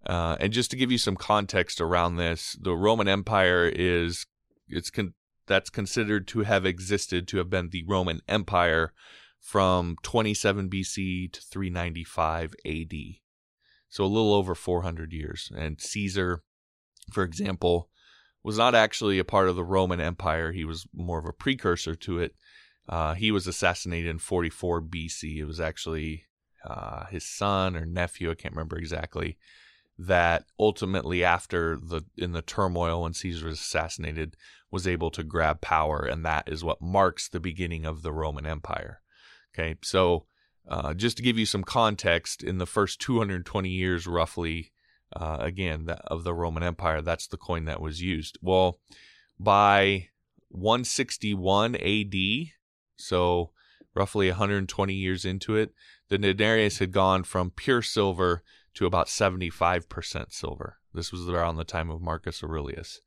Uh, 0.06 0.36
and 0.42 0.52
just 0.52 0.72
to 0.72 0.78
give 0.78 0.92
you 0.92 0.98
some 0.98 1.16
context 1.16 1.80
around 1.80 2.18
this, 2.18 2.58
the 2.60 2.76
Roman 2.76 3.08
Empire 3.08 3.72
is 3.74 4.26
it's 4.68 4.90
con- 4.90 5.14
that's 5.48 5.70
considered 5.70 6.28
to 6.28 6.42
have 6.42 6.66
existed 6.66 7.30
to 7.30 7.38
have 7.38 7.50
been 7.50 7.70
the 7.70 7.86
Roman 7.88 8.20
Empire 8.28 8.92
from 9.44 9.98
27 10.04 10.70
BC 10.70 11.34
to 11.34 11.42
395 11.42 12.56
AD. 12.66 12.94
So 13.90 14.06
a 14.06 14.06
little 14.06 14.34
over 14.34 14.56
400 14.56 15.12
years. 15.12 15.52
And 15.56 15.80
Caesar, 15.80 16.42
for 17.12 17.24
example, 17.24 17.90
was 18.42 18.58
not 18.58 18.74
actually 18.74 19.20
a 19.20 19.26
part 19.26 19.50
of 19.50 19.58
the 19.58 19.64
Roman 19.64 20.00
Empire. 20.00 20.54
He 20.54 20.64
was 20.64 20.88
more 20.96 21.20
of 21.20 21.26
a 21.26 21.34
precursor 21.34 21.94
to 21.94 22.20
it. 22.20 22.36
Uh, 22.88 23.16
he 23.16 23.32
was 23.32 23.46
assassinated 23.46 24.10
in 24.10 24.18
44 24.18 24.82
BC. 24.82 25.38
It 25.38 25.46
was 25.46 25.60
actually 25.60 26.24
uh, 26.66 27.06
his 27.08 27.26
son 27.26 27.76
or 27.76 27.86
nephew, 27.86 28.32
I 28.32 28.36
can't 28.36 28.56
remember 28.56 28.78
exactly, 28.78 29.38
that 30.00 30.46
ultimately 30.58 31.24
after 31.24 31.78
the 31.78 32.04
in 32.18 32.32
the 32.32 32.42
turmoil 32.42 33.04
when 33.04 33.14
Caesar 33.14 33.48
was 33.48 33.60
assassinated 33.60 34.36
was 34.72 34.88
able 34.88 35.12
to 35.12 35.24
grab 35.24 35.62
power 35.62 36.00
and 36.00 36.26
that 36.26 36.48
is 36.48 36.64
what 36.64 36.82
marks 36.82 37.30
the 37.30 37.40
beginning 37.40 37.86
of 37.86 38.02
the 38.02 38.12
Roman 38.12 38.46
Empire. 38.46 39.03
Okay, 39.54 39.76
so 39.84 40.26
uh, 40.68 40.94
just 40.94 41.18
to 41.18 41.24
give 41.24 41.38
you 41.38 41.46
some 41.46 41.64
context, 41.64 42.44
in 42.44 42.58
the 42.58 42.66
first 42.66 43.00
220 43.02 43.70
years, 43.70 44.08
roughly, 44.08 44.72
uh, 45.16 45.38
again 45.40 45.88
of 46.08 46.24
the 46.24 46.34
Roman 46.34 46.64
Empire, 46.64 47.02
that's 47.02 47.28
the 47.28 47.38
coin 47.38 47.66
that 47.66 47.82
was 47.82 48.02
used. 48.02 48.38
Well, 48.42 48.80
by 49.40 50.10
161 50.50 51.76
AD, 51.76 52.14
so 52.96 53.52
roughly 53.94 54.30
120 54.30 54.94
years 54.94 55.26
into 55.26 55.56
it, 55.56 55.74
the 56.10 56.18
denarius 56.18 56.80
had 56.80 56.92
gone 56.92 57.24
from 57.24 57.52
pure 57.52 57.82
silver 57.82 58.44
to 58.74 58.86
about 58.86 59.08
75% 59.08 60.32
silver. 60.32 60.78
This 60.94 61.12
was 61.12 61.30
around 61.30 61.58
the 61.58 61.64
time 61.64 61.90
of 61.90 62.02
Marcus 62.02 62.44
Aurelius. 62.44 63.02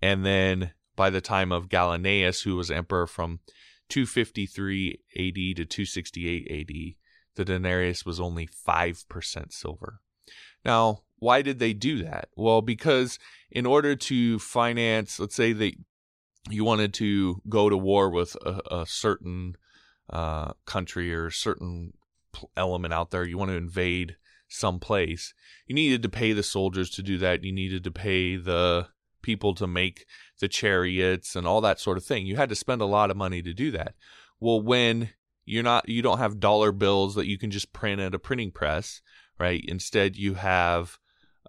And 0.00 0.24
then 0.24 0.72
by 0.96 1.10
the 1.10 1.20
time 1.20 1.52
of 1.52 1.68
Gallienus, 1.68 2.44
who 2.44 2.56
was 2.56 2.70
emperor 2.70 3.06
from 3.06 3.40
253 3.90 5.00
AD 5.16 5.56
to 5.56 5.64
268 5.64 6.46
AD, 6.50 6.94
the 7.36 7.44
denarius 7.44 8.04
was 8.06 8.20
only 8.20 8.46
5% 8.46 9.52
silver. 9.52 10.00
Now, 10.64 11.02
why 11.18 11.42
did 11.42 11.58
they 11.58 11.72
do 11.72 12.02
that? 12.02 12.28
Well, 12.36 12.62
because 12.62 13.18
in 13.50 13.66
order 13.66 13.94
to 13.94 14.38
finance, 14.38 15.20
let's 15.20 15.34
say 15.34 15.52
that 15.52 15.74
you 16.48 16.64
wanted 16.64 16.94
to 16.94 17.42
go 17.48 17.68
to 17.68 17.76
war 17.76 18.10
with 18.10 18.36
a, 18.44 18.60
a 18.70 18.86
certain 18.86 19.56
uh, 20.08 20.52
country 20.64 21.14
or 21.14 21.30
certain 21.30 21.92
element 22.56 22.94
out 22.94 23.10
there, 23.10 23.24
you 23.24 23.38
want 23.38 23.50
to 23.50 23.56
invade 23.56 24.16
some 24.48 24.80
place. 24.80 25.34
You 25.66 25.74
needed 25.74 26.02
to 26.02 26.08
pay 26.08 26.32
the 26.32 26.42
soldiers 26.42 26.90
to 26.90 27.02
do 27.02 27.18
that. 27.18 27.44
You 27.44 27.52
needed 27.52 27.84
to 27.84 27.90
pay 27.90 28.36
the 28.36 28.88
people 29.22 29.54
to 29.54 29.66
make 29.66 30.06
the 30.40 30.48
chariots 30.48 31.36
and 31.36 31.46
all 31.46 31.60
that 31.60 31.80
sort 31.80 31.96
of 31.96 32.04
thing. 32.04 32.26
You 32.26 32.36
had 32.36 32.48
to 32.48 32.54
spend 32.54 32.80
a 32.80 32.86
lot 32.86 33.10
of 33.10 33.16
money 33.16 33.42
to 33.42 33.54
do 33.54 33.70
that. 33.72 33.94
Well, 34.40 34.60
when 34.60 35.10
you're 35.44 35.62
not 35.62 35.88
you 35.88 36.02
don't 36.02 36.18
have 36.18 36.40
dollar 36.40 36.72
bills 36.72 37.14
that 37.14 37.26
you 37.26 37.38
can 37.38 37.50
just 37.50 37.72
print 37.72 38.00
at 38.00 38.14
a 38.14 38.18
printing 38.18 38.50
press, 38.50 39.00
right? 39.38 39.64
Instead, 39.66 40.16
you 40.16 40.34
have 40.34 40.98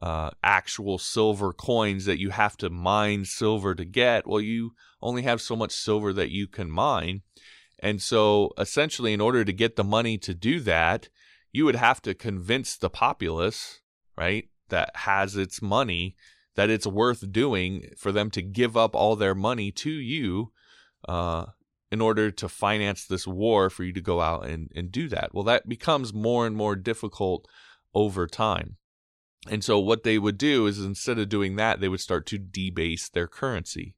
uh, 0.01 0.31
actual 0.43 0.97
silver 0.97 1.53
coins 1.53 2.05
that 2.05 2.19
you 2.19 2.31
have 2.31 2.57
to 2.57 2.69
mine 2.69 3.25
silver 3.25 3.75
to 3.75 3.85
get. 3.85 4.27
Well, 4.27 4.41
you 4.41 4.71
only 5.01 5.21
have 5.23 5.41
so 5.41 5.55
much 5.55 5.71
silver 5.71 6.11
that 6.13 6.31
you 6.31 6.47
can 6.47 6.71
mine. 6.71 7.21
And 7.79 8.01
so 8.01 8.51
essentially, 8.57 9.13
in 9.13 9.21
order 9.21 9.43
to 9.43 9.53
get 9.53 9.75
the 9.75 9.83
money 9.83 10.17
to 10.19 10.33
do 10.33 10.59
that, 10.61 11.09
you 11.51 11.65
would 11.65 11.75
have 11.75 12.01
to 12.03 12.13
convince 12.13 12.77
the 12.77 12.89
populace, 12.89 13.81
right, 14.17 14.49
that 14.69 14.91
has 14.95 15.35
its 15.35 15.61
money 15.61 16.15
that 16.55 16.69
it's 16.69 16.87
worth 16.87 17.31
doing 17.31 17.89
for 17.97 18.11
them 18.11 18.29
to 18.31 18.41
give 18.41 18.75
up 18.75 18.95
all 18.95 19.15
their 19.15 19.35
money 19.35 19.71
to 19.71 19.89
you 19.89 20.51
uh, 21.07 21.45
in 21.91 22.01
order 22.01 22.31
to 22.31 22.49
finance 22.49 23.05
this 23.05 23.27
war 23.27 23.69
for 23.69 23.83
you 23.83 23.93
to 23.93 24.01
go 24.01 24.21
out 24.21 24.45
and, 24.45 24.71
and 24.75 24.91
do 24.91 25.07
that. 25.09 25.33
Well, 25.33 25.43
that 25.45 25.67
becomes 25.67 26.13
more 26.13 26.45
and 26.45 26.55
more 26.55 26.75
difficult 26.75 27.47
over 27.93 28.27
time. 28.27 28.77
And 29.49 29.63
so, 29.63 29.79
what 29.79 30.03
they 30.03 30.19
would 30.19 30.37
do 30.37 30.67
is 30.67 30.79
instead 30.79 31.17
of 31.17 31.29
doing 31.29 31.55
that, 31.55 31.79
they 31.79 31.89
would 31.89 31.99
start 31.99 32.27
to 32.27 32.37
debase 32.37 33.09
their 33.09 33.27
currency. 33.27 33.95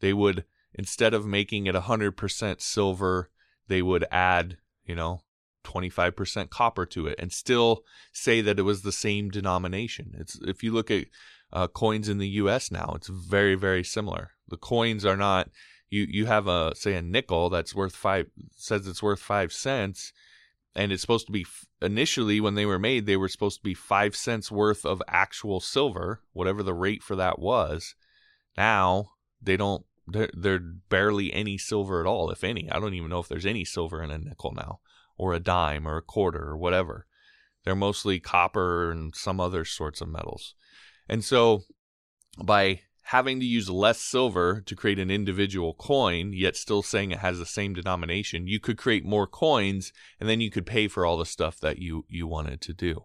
They 0.00 0.14
would, 0.14 0.44
instead 0.74 1.12
of 1.12 1.26
making 1.26 1.66
it 1.66 1.74
100% 1.74 2.60
silver, 2.62 3.30
they 3.68 3.82
would 3.82 4.06
add, 4.10 4.56
you 4.86 4.94
know, 4.94 5.20
25% 5.64 6.48
copper 6.48 6.86
to 6.86 7.06
it 7.06 7.16
and 7.18 7.32
still 7.32 7.82
say 8.12 8.40
that 8.40 8.58
it 8.58 8.62
was 8.62 8.82
the 8.82 8.92
same 8.92 9.28
denomination. 9.28 10.14
It's 10.18 10.38
if 10.42 10.62
you 10.62 10.72
look 10.72 10.90
at 10.90 11.06
uh, 11.52 11.68
coins 11.68 12.08
in 12.08 12.18
the 12.18 12.28
US 12.28 12.70
now, 12.70 12.92
it's 12.96 13.08
very 13.08 13.54
very 13.54 13.84
similar. 13.84 14.32
The 14.48 14.56
coins 14.56 15.04
are 15.04 15.16
not 15.16 15.50
you 15.90 16.06
you 16.08 16.26
have 16.26 16.46
a 16.46 16.74
say 16.74 16.94
a 16.94 17.02
nickel 17.02 17.50
that's 17.50 17.74
worth 17.74 17.94
5 17.94 18.26
says 18.56 18.86
it's 18.86 19.02
worth 19.02 19.20
5 19.20 19.52
cents 19.52 20.12
and 20.76 20.92
it's 20.92 21.00
supposed 21.00 21.26
to 21.26 21.32
be 21.32 21.46
initially 21.80 22.38
when 22.38 22.54
they 22.54 22.66
were 22.66 22.78
made, 22.78 23.06
they 23.06 23.16
were 23.16 23.30
supposed 23.30 23.58
to 23.58 23.64
be 23.64 23.74
five 23.74 24.14
cents 24.14 24.52
worth 24.52 24.84
of 24.84 25.02
actual 25.08 25.58
silver, 25.58 26.20
whatever 26.34 26.62
the 26.62 26.74
rate 26.74 27.02
for 27.02 27.16
that 27.16 27.38
was. 27.38 27.94
Now 28.56 29.12
they 29.42 29.56
don't. 29.56 29.84
They're, 30.06 30.30
they're 30.34 30.60
barely 30.60 31.32
any 31.32 31.58
silver 31.58 32.00
at 32.00 32.06
all, 32.06 32.30
if 32.30 32.44
any. 32.44 32.70
I 32.70 32.78
don't 32.78 32.94
even 32.94 33.10
know 33.10 33.18
if 33.18 33.26
there's 33.26 33.46
any 33.46 33.64
silver 33.64 34.02
in 34.02 34.12
a 34.12 34.18
nickel 34.18 34.52
now, 34.52 34.78
or 35.16 35.32
a 35.32 35.40
dime, 35.40 35.88
or 35.88 35.96
a 35.96 36.02
quarter, 36.02 36.44
or 36.44 36.56
whatever. 36.56 37.06
They're 37.64 37.74
mostly 37.74 38.20
copper 38.20 38.92
and 38.92 39.16
some 39.16 39.40
other 39.40 39.64
sorts 39.64 40.00
of 40.00 40.08
metals. 40.08 40.54
And 41.08 41.24
so 41.24 41.62
by 42.42 42.80
having 43.04 43.38
to 43.38 43.46
use 43.46 43.70
less 43.70 44.00
silver 44.00 44.60
to 44.66 44.74
create 44.74 44.98
an 44.98 45.12
individual 45.12 45.74
coin, 45.74 46.32
yet 46.32 46.56
still 46.56 46.82
saying 46.82 47.12
it 47.12 47.20
has 47.20 47.38
the 47.38 47.46
same 47.46 47.72
denomination, 47.72 48.48
you 48.48 48.58
could 48.58 48.76
create 48.76 49.04
more 49.04 49.28
coins 49.28 49.92
and 50.18 50.28
then 50.28 50.40
you 50.40 50.50
could 50.50 50.66
pay 50.66 50.88
for 50.88 51.06
all 51.06 51.16
the 51.16 51.24
stuff 51.24 51.60
that 51.60 51.78
you, 51.78 52.04
you 52.08 52.26
wanted 52.26 52.60
to 52.60 52.72
do. 52.72 53.04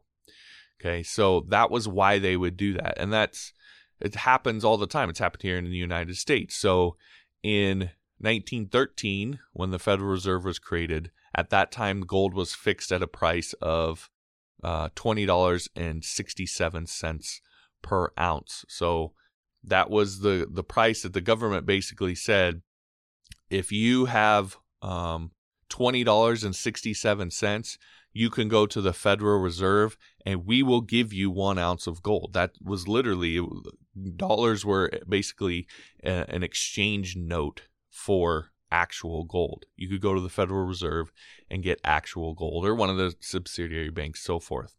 Okay, 0.80 1.04
so 1.04 1.46
that 1.50 1.70
was 1.70 1.88
why 1.88 2.18
they 2.18 2.36
would 2.36 2.58
do 2.58 2.74
that. 2.74 2.96
And 2.98 3.14
that's, 3.14 3.54
it 4.00 4.16
happens 4.16 4.66
all 4.66 4.78
the 4.78 4.88
time. 4.88 5.12
It's 5.12 5.20
happened 5.20 5.44
here 5.44 5.60
in 5.60 5.66
the 5.66 5.78
United 5.78 6.18
States. 6.18 6.56
So 6.56 6.96
in 7.44 7.92
1913, 8.18 9.38
when 9.54 9.70
the 9.70 9.78
Federal 9.78 10.10
Reserve 10.10 10.46
was 10.46 10.58
created, 10.58 11.12
at 11.36 11.52
that 11.52 11.72
time, 11.72 12.02
gold 12.02 12.34
was 12.34 12.56
fixed 12.56 12.92
at 12.92 13.04
a 13.04 13.08
price 13.08 13.54
of 13.62 14.10
uh, 14.64 14.90
$20.67 14.90 17.42
per 17.82 18.12
ounce. 18.20 18.66
So 18.68 19.14
that 19.64 19.90
was 19.90 20.20
the 20.20 20.48
the 20.52 20.64
price 20.64 21.04
that 21.04 21.14
the 21.14 21.22
government 21.22 21.66
basically 21.66 22.16
said 22.16 22.62
if 23.50 23.72
you 23.72 24.06
have 24.06 24.58
um, 24.82 25.32
twenty 25.70 26.04
dollars 26.04 26.44
and 26.44 26.56
sixty 26.56 26.94
seven 26.94 27.30
cents, 27.30 27.78
you 28.14 28.30
can 28.30 28.48
go 28.48 28.66
to 28.66 28.82
the 28.82 28.94
Federal 28.94 29.40
Reserve 29.40 29.98
and 30.26 30.46
we 30.46 30.64
will 30.64 30.82
give 30.82 31.14
you 31.14 31.30
one 31.30 31.58
ounce 31.58 31.88
of 31.88 32.02
gold. 32.02 32.32
That 32.34 32.52
was 32.62 32.88
literally 32.88 33.40
dollars 34.16 34.66
were 34.66 34.92
basically 35.08 35.68
a, 36.04 36.26
an 36.30 36.44
exchange 36.44 37.16
note 37.16 37.64
for 37.90 38.52
actual 38.72 39.26
gold. 39.26 39.66
You 39.76 39.90
could 39.90 40.02
go 40.02 40.14
to 40.14 40.22
the 40.22 40.30
Federal 40.30 40.66
Reserve 40.66 41.12
and 41.50 41.64
get 41.64 41.82
actual 41.84 42.34
gold 42.34 42.66
or 42.66 42.74
one 42.74 42.90
of 42.90 42.98
the 42.98 43.14
subsidiary 43.20 43.90
banks, 43.90 44.24
so 44.24 44.40
forth. 44.40 44.76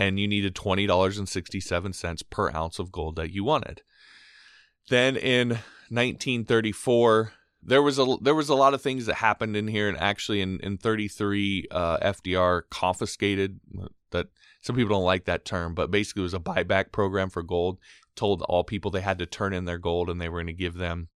And 0.00 0.18
you 0.18 0.26
needed 0.26 0.54
$20.67 0.54 2.30
per 2.30 2.50
ounce 2.54 2.78
of 2.78 2.90
gold 2.90 3.16
that 3.16 3.32
you 3.32 3.44
wanted. 3.44 3.82
Then 4.88 5.16
in 5.16 5.48
1934, 5.90 7.32
there 7.62 7.82
was 7.82 7.98
a 7.98 8.16
there 8.22 8.34
was 8.34 8.48
a 8.48 8.54
lot 8.54 8.72
of 8.72 8.80
things 8.80 9.04
that 9.04 9.16
happened 9.16 9.56
in 9.56 9.68
here, 9.68 9.88
and 9.88 9.98
actually 9.98 10.40
in 10.40 10.58
in 10.60 10.78
33, 10.78 11.66
uh, 11.70 11.98
FDR 11.98 12.62
confiscated 12.70 13.60
that. 14.10 14.28
Some 14.62 14.76
people 14.76 14.94
don't 14.94 15.04
like 15.04 15.24
that 15.24 15.46
term, 15.46 15.74
but 15.74 15.90
basically 15.90 16.20
it 16.20 16.24
was 16.24 16.34
a 16.34 16.38
buyback 16.38 16.92
program 16.92 17.30
for 17.30 17.42
gold. 17.42 17.78
Told 18.14 18.42
all 18.42 18.62
people 18.62 18.90
they 18.90 19.00
had 19.00 19.18
to 19.18 19.24
turn 19.24 19.54
in 19.54 19.64
their 19.64 19.78
gold, 19.78 20.10
and 20.10 20.20
they 20.20 20.28
were 20.28 20.40
going 20.40 20.48
to 20.48 20.52
give 20.52 20.74
them 20.74 21.08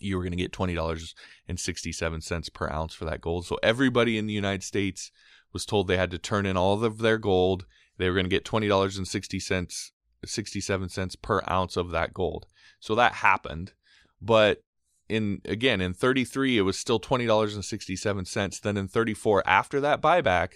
you 0.00 0.16
were 0.16 0.22
going 0.22 0.32
to 0.32 0.36
get 0.36 0.52
$20.67 0.52 2.52
per 2.52 2.70
ounce 2.70 2.94
for 2.94 3.04
that 3.04 3.20
gold. 3.20 3.46
So 3.46 3.58
everybody 3.62 4.18
in 4.18 4.26
the 4.26 4.32
United 4.32 4.62
States 4.62 5.10
was 5.52 5.66
told 5.66 5.86
they 5.86 5.96
had 5.96 6.10
to 6.12 6.18
turn 6.18 6.46
in 6.46 6.56
all 6.56 6.82
of 6.82 6.98
their 6.98 7.18
gold. 7.18 7.66
They 7.98 8.08
were 8.08 8.14
going 8.14 8.24
to 8.24 8.30
get 8.30 8.44
$20.60 8.44 9.90
67 10.24 10.88
cents 10.88 11.16
per 11.16 11.42
ounce 11.50 11.76
of 11.76 11.90
that 11.90 12.14
gold. 12.14 12.46
So 12.80 12.94
that 12.94 13.14
happened. 13.14 13.72
But 14.20 14.62
in 15.08 15.40
again 15.44 15.80
in 15.80 15.94
33 15.94 16.58
it 16.58 16.62
was 16.62 16.78
still 16.78 17.00
$20.67. 17.00 18.60
Then 18.60 18.76
in 18.76 18.88
34 18.88 19.42
after 19.46 19.80
that 19.80 20.00
buyback, 20.00 20.54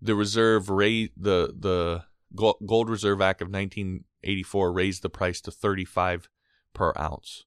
the 0.00 0.14
reserve 0.14 0.70
rate 0.70 1.12
the 1.16 1.54
the 1.58 2.04
gold 2.34 2.88
reserve 2.88 3.20
act 3.20 3.42
of 3.42 3.48
1984 3.48 4.72
raised 4.72 5.02
the 5.02 5.10
price 5.10 5.40
to 5.40 5.50
35 5.50 6.28
per 6.72 6.92
ounce. 6.98 7.44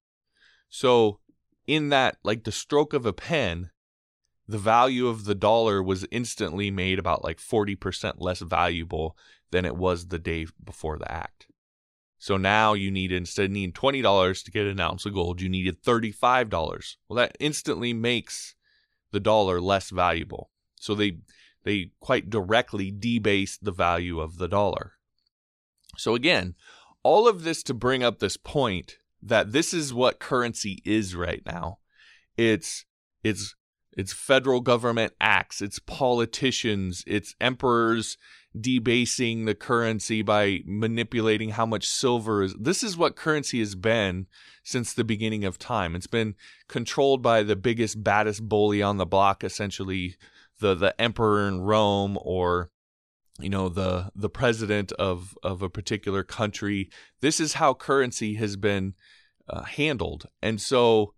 So 0.70 1.20
in 1.66 1.90
that 1.90 2.18
like 2.24 2.44
the 2.44 2.52
stroke 2.52 2.94
of 2.94 3.06
a 3.06 3.14
pen, 3.14 3.70
the 4.48 4.58
value 4.58 5.08
of 5.08 5.26
the 5.26 5.36
dollar 5.36 5.82
was 5.82 6.06
instantly 6.12 6.70
made 6.70 7.00
about 7.00 7.24
like 7.24 7.38
40% 7.38 8.16
less 8.18 8.40
valuable 8.40 9.18
than 9.52 9.66
it 9.66 9.76
was 9.76 10.08
the 10.08 10.20
day 10.20 10.48
before 10.64 10.98
the 10.98 11.12
act. 11.12 11.48
So 12.18 12.38
now 12.38 12.74
you 12.74 12.90
need 12.90 13.12
instead 13.12 13.48
of 13.48 13.52
needing 13.52 13.74
twenty 13.74 14.02
dollars 14.02 14.44
to 14.44 14.52
get 14.52 14.66
an 14.66 14.80
ounce 14.80 15.06
of 15.06 15.14
gold, 15.14 15.42
you 15.42 15.50
needed 15.50 15.84
thirty-five 15.84 16.50
dollars. 16.50 16.96
Well, 17.10 17.18
that 17.18 17.36
instantly 17.38 17.92
makes 17.92 18.56
the 19.12 19.20
dollar 19.20 19.60
less 19.60 19.90
valuable. 19.90 20.50
So 20.80 20.96
they 20.96 21.18
they 21.66 21.92
quite 22.00 22.30
directly 22.30 22.92
debase 22.92 23.58
the 23.58 23.74
value 23.74 24.22
of 24.22 24.38
the 24.38 24.48
dollar. 24.48 24.94
So 25.98 26.16
again, 26.16 26.56
all 27.04 27.28
of 27.28 27.44
this 27.44 27.62
to 27.64 27.74
bring 27.74 28.04
up 28.04 28.20
this 28.20 28.38
point 28.38 29.00
that 29.22 29.52
this 29.52 29.74
is 29.74 29.94
what 29.94 30.20
currency 30.20 30.82
is 30.86 31.18
right 31.18 31.42
now. 31.46 31.80
It's 32.38 32.86
it's 33.22 33.54
it's 33.96 34.14
federal 34.14 34.62
government 34.62 35.14
acts, 35.22 35.62
it's 35.62 35.80
politicians, 35.80 37.04
it's 37.08 37.36
emperors 37.40 38.18
debasing 38.60 39.46
the 39.46 39.56
currency 39.56 40.22
by 40.22 40.60
manipulating 40.66 41.50
how 41.50 41.66
much 41.66 41.88
silver 41.88 42.44
is. 42.44 42.56
This 42.60 42.84
is 42.84 42.96
what 42.96 43.16
currency 43.16 43.60
has 43.60 43.76
been 43.76 44.28
since 44.64 44.94
the 44.94 45.04
beginning 45.04 45.44
of 45.44 45.58
time. 45.58 45.96
It's 45.96 46.08
been 46.08 46.36
controlled 46.68 47.22
by 47.22 47.44
the 47.44 47.56
biggest, 47.56 48.04
baddest 48.04 48.48
bully 48.48 48.82
on 48.82 48.98
the 48.98 49.06
block, 49.06 49.44
essentially 49.44 50.16
the 50.60 50.76
the 50.76 51.00
emperor 51.02 51.48
in 51.48 51.62
Rome 51.62 52.18
or 52.22 52.70
you 53.40 53.50
know 53.50 53.70
the 53.70 54.12
the 54.16 54.30
president 54.30 54.92
of 54.94 55.38
of 55.44 55.62
a 55.62 55.70
particular 55.70 56.24
country. 56.24 56.90
This 57.22 57.40
is 57.40 57.54
how 57.54 57.74
currency 57.74 58.36
has 58.36 58.56
been 58.56 58.94
uh, 59.50 59.64
handled, 59.64 60.28
and 60.42 60.62
so 60.62 61.14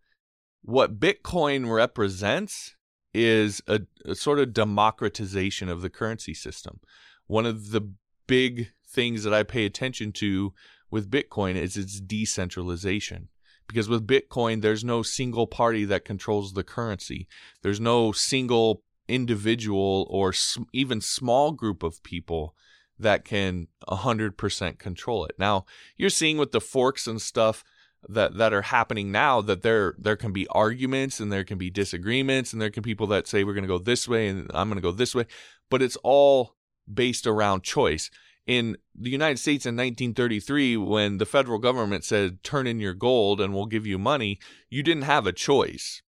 what 0.65 0.99
Bitcoin 0.99 1.71
represents 1.71 2.75
is 3.13 3.61
a, 3.67 3.81
a, 4.05 4.15
sort 4.15 4.39
of 4.39 4.53
democratization 4.53 5.69
of 5.69 5.81
the 5.81 5.89
currency 5.89 6.33
system 6.33 6.79
one 7.27 7.45
of 7.45 7.71
the 7.71 7.93
big 8.27 8.71
things 8.87 9.23
that 9.23 9.33
I 9.33 9.43
pay 9.43 9.65
attention 9.65 10.11
to 10.13 10.53
with 10.91 11.11
Bitcoin 11.11 11.55
is 11.55 11.77
its 11.77 11.99
decentralization. 11.99 13.29
Because 13.67 13.89
with 13.89 14.07
Bitcoin, 14.07 14.61
there's 14.61 14.83
no 14.83 15.01
single 15.01 15.47
party 15.47 15.85
that 15.85 16.05
controls 16.05 16.53
the 16.53 16.63
currency. 16.63 17.27
There's 17.63 17.79
no 17.79 18.11
single 18.11 18.83
individual 19.07 20.07
or 20.09 20.33
even 20.71 21.01
small 21.01 21.51
group 21.51 21.81
of 21.81 22.03
people 22.03 22.55
that 22.99 23.25
can 23.25 23.67
100% 23.89 24.77
control 24.77 25.25
it. 25.25 25.35
Now, 25.37 25.65
you're 25.97 26.09
seeing 26.09 26.37
with 26.37 26.51
the 26.51 26.61
forks 26.61 27.07
and 27.07 27.21
stuff 27.21 27.63
that 28.07 28.37
that 28.37 28.53
are 28.53 28.63
happening 28.63 29.11
now 29.11 29.41
that 29.41 29.61
there 29.61 29.95
there 29.97 30.15
can 30.15 30.31
be 30.31 30.47
arguments 30.47 31.19
and 31.19 31.31
there 31.31 31.43
can 31.43 31.57
be 31.57 31.69
disagreements 31.69 32.53
and 32.53 32.61
there 32.61 32.69
can 32.69 32.83
people 32.83 33.07
that 33.07 33.27
say 33.27 33.43
we're 33.43 33.53
going 33.53 33.63
to 33.63 33.67
go 33.67 33.79
this 33.79 34.07
way 34.07 34.27
and 34.27 34.49
I'm 34.53 34.69
going 34.69 34.77
to 34.77 34.81
go 34.81 34.91
this 34.91 35.15
way, 35.15 35.25
but 35.69 35.81
it's 35.81 35.97
all 35.97 36.55
based 36.91 37.25
around 37.25 37.63
choice. 37.63 38.09
In 38.45 38.77
the 38.93 39.09
United 39.09 39.39
States 39.39 39.65
in 39.65 39.75
1933, 39.75 40.77
when 40.77 41.17
the 41.17 41.25
federal 41.25 41.57
government 41.57 42.03
said, 42.03 42.43
turn 42.43 42.67
in 42.67 42.79
your 42.79 42.93
gold 42.93 43.41
and 43.41 43.55
we'll 43.55 43.65
give 43.65 43.87
you 43.87 43.97
money, 43.97 44.39
you 44.69 44.83
didn't 44.83 45.03
have 45.03 45.25
a 45.25 45.33
choice. 45.33 46.03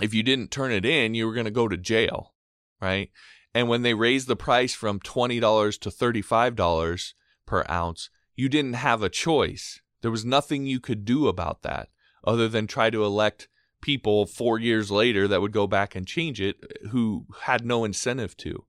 If 0.00 0.14
you 0.14 0.22
didn't 0.22 0.50
turn 0.50 0.72
it 0.72 0.86
in, 0.86 1.14
you 1.14 1.26
were 1.26 1.34
going 1.34 1.44
to 1.44 1.50
go 1.50 1.68
to 1.68 1.76
jail, 1.76 2.32
right? 2.80 3.10
And 3.54 3.68
when 3.68 3.82
they 3.82 3.92
raised 3.92 4.28
the 4.28 4.36
price 4.36 4.74
from 4.74 5.00
$20 5.00 5.80
to 5.80 5.90
$35 5.90 7.12
per 7.44 7.66
ounce, 7.68 8.08
you 8.34 8.48
didn't 8.48 8.74
have 8.74 9.02
a 9.02 9.08
choice. 9.08 9.82
There 10.02 10.10
was 10.10 10.24
nothing 10.24 10.66
you 10.66 10.80
could 10.80 11.04
do 11.04 11.28
about 11.28 11.62
that 11.62 11.88
other 12.24 12.48
than 12.48 12.66
try 12.66 12.90
to 12.90 13.04
elect 13.04 13.48
people 13.80 14.26
four 14.26 14.58
years 14.58 14.90
later 14.90 15.28
that 15.28 15.40
would 15.40 15.52
go 15.52 15.66
back 15.66 15.94
and 15.94 16.06
change 16.06 16.40
it 16.40 16.56
uh, 16.62 16.88
who 16.88 17.26
had 17.42 17.64
no 17.64 17.84
incentive 17.84 18.36
to. 18.38 18.64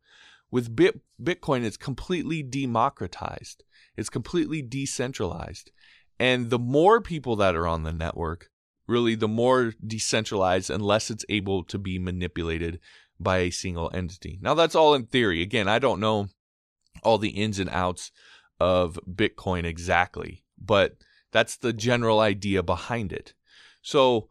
With 0.52 0.76
Bit- 0.76 1.02
Bitcoin, 1.22 1.63
it's 1.63 1.78
completely 1.78 2.44
democratized, 2.44 3.63
it's 3.96 4.10
completely 4.10 4.62
decentralized. 4.62 5.72
And 6.20 6.50
the 6.50 6.60
more 6.60 7.00
people 7.02 7.36
that 7.38 7.56
are 7.56 7.68
on 7.68 7.84
the 7.84 7.94
network, 7.94 8.50
really, 8.88 9.15
the 9.15 9.28
more 9.28 9.74
decentralized 9.86 10.70
and 10.70 10.84
less 10.84 11.10
it's 11.10 11.26
able 11.30 11.63
to 11.65 11.78
be 11.78 11.98
manipulated 11.98 12.80
by 13.20 13.39
a 13.39 13.52
single 13.52 13.92
entity. 13.94 14.38
Now, 14.42 14.54
that's 14.54 14.76
all 14.76 14.94
in 14.94 15.06
theory. 15.06 15.42
Again, 15.42 15.68
I 15.68 15.80
don't 15.80 16.00
know 16.00 16.28
all 17.04 17.18
the 17.18 17.30
ins 17.30 17.60
and 17.60 17.70
outs 17.70 18.12
of 18.60 19.00
Bitcoin 19.10 19.65
exactly, 19.65 20.44
but 20.58 20.98
that's 21.32 21.58
the 21.58 21.74
general 21.74 22.20
idea 22.20 22.63
behind 22.63 23.13
it. 23.13 23.34
So, 23.82 24.30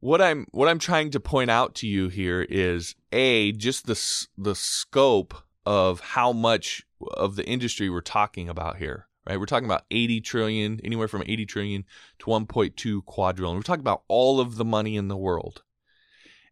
what 0.00 0.20
I'm 0.20 0.46
what 0.50 0.68
I'm 0.68 0.78
trying 0.78 1.10
to 1.10 1.20
point 1.20 1.50
out 1.50 1.74
to 1.76 1.86
you 1.86 2.08
here 2.08 2.42
is 2.42 2.94
a 3.12 3.52
just 3.52 3.86
the 3.86 4.26
the 4.36 4.54
scope 4.54 5.34
of 5.64 6.00
how 6.00 6.32
much 6.32 6.84
of 7.14 7.36
the 7.36 7.46
industry 7.46 7.88
we're 7.88 8.00
talking 8.00 8.48
about 8.48 8.78
here. 8.78 9.06
Right, 9.24 9.38
we're 9.38 9.46
talking 9.46 9.66
about 9.66 9.84
80 9.92 10.20
trillion, 10.22 10.80
anywhere 10.82 11.06
from 11.06 11.22
80 11.24 11.46
trillion 11.46 11.84
to 12.18 12.26
1.2 12.26 13.04
quadrillion. 13.04 13.56
We're 13.56 13.62
talking 13.62 13.80
about 13.80 14.02
all 14.08 14.40
of 14.40 14.56
the 14.56 14.64
money 14.64 14.96
in 14.96 15.06
the 15.06 15.16
world. 15.16 15.62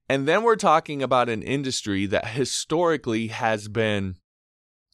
And 0.09 0.29
then 0.29 0.45
we're 0.45 0.55
talking 0.55 1.03
about 1.03 1.29
an 1.29 1.43
industry 1.43 2.07
that 2.07 2.29
historically 2.29 3.29
has 3.29 3.67
been 3.67 4.19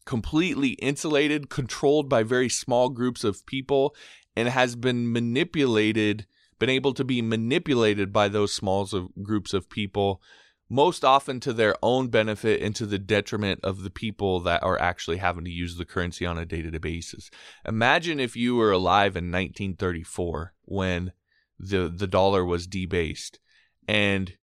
completely 0.07 0.71
insulated, 0.71 1.51
controlled 1.51 2.09
by 2.09 2.23
very 2.23 2.49
small 2.49 2.89
groups 2.89 3.25
of 3.25 3.45
people, 3.45 3.95
and 4.35 4.49
has 4.49 4.77
been 4.77 5.13
manipulated, 5.13 6.27
been 6.59 6.71
able 6.71 6.95
to 6.95 7.05
be 7.05 7.21
manipulated 7.21 8.13
by 8.13 8.29
those 8.29 8.55
small 8.55 8.89
groups 9.23 9.53
of 9.53 9.69
people, 9.69 10.23
most 10.69 11.05
often 11.05 11.39
to 11.41 11.53
their 11.53 11.77
own 11.83 12.09
benefit 12.09 12.63
and 12.63 12.75
to 12.75 12.87
the 12.87 12.99
detriment 12.99 13.61
of 13.63 13.83
the 13.83 13.91
people 13.91 14.41
that 14.41 14.63
are 14.63 14.81
actually 14.81 15.19
having 15.19 15.45
to 15.45 15.51
use 15.51 15.77
the 15.77 15.85
currency 15.85 16.25
on 16.25 16.39
a 16.39 16.47
day 16.47 16.63
to 16.63 16.71
day 16.71 16.79
basis. 16.79 17.31
Imagine 17.65 18.19
if 18.19 18.35
you 18.35 18.57
were 18.57 18.73
alive 18.73 19.17
in 19.17 19.31
1934 19.31 20.55
when 20.65 21.13
the, 21.59 21.93
the 21.95 22.07
dollar 22.07 22.45
was 22.45 22.67
debased 22.67 23.39
and 23.87 24.37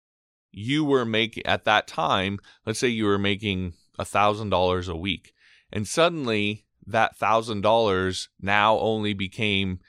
you 0.51 0.85
were 0.85 1.05
making, 1.05 1.45
at 1.45 1.65
that 1.65 1.87
time, 1.87 2.37
let's 2.65 2.79
say 2.79 2.87
you 2.87 3.05
were 3.05 3.17
making 3.17 3.73
a 3.97 4.05
$1,000 4.05 4.89
a 4.89 4.95
week 4.95 5.33
and 5.71 5.87
suddenly 5.87 6.65
that 6.85 7.15
thousand 7.15 7.61
dollars 7.61 8.29
now 8.41 8.77
only 8.79 9.13
became 9.13 9.79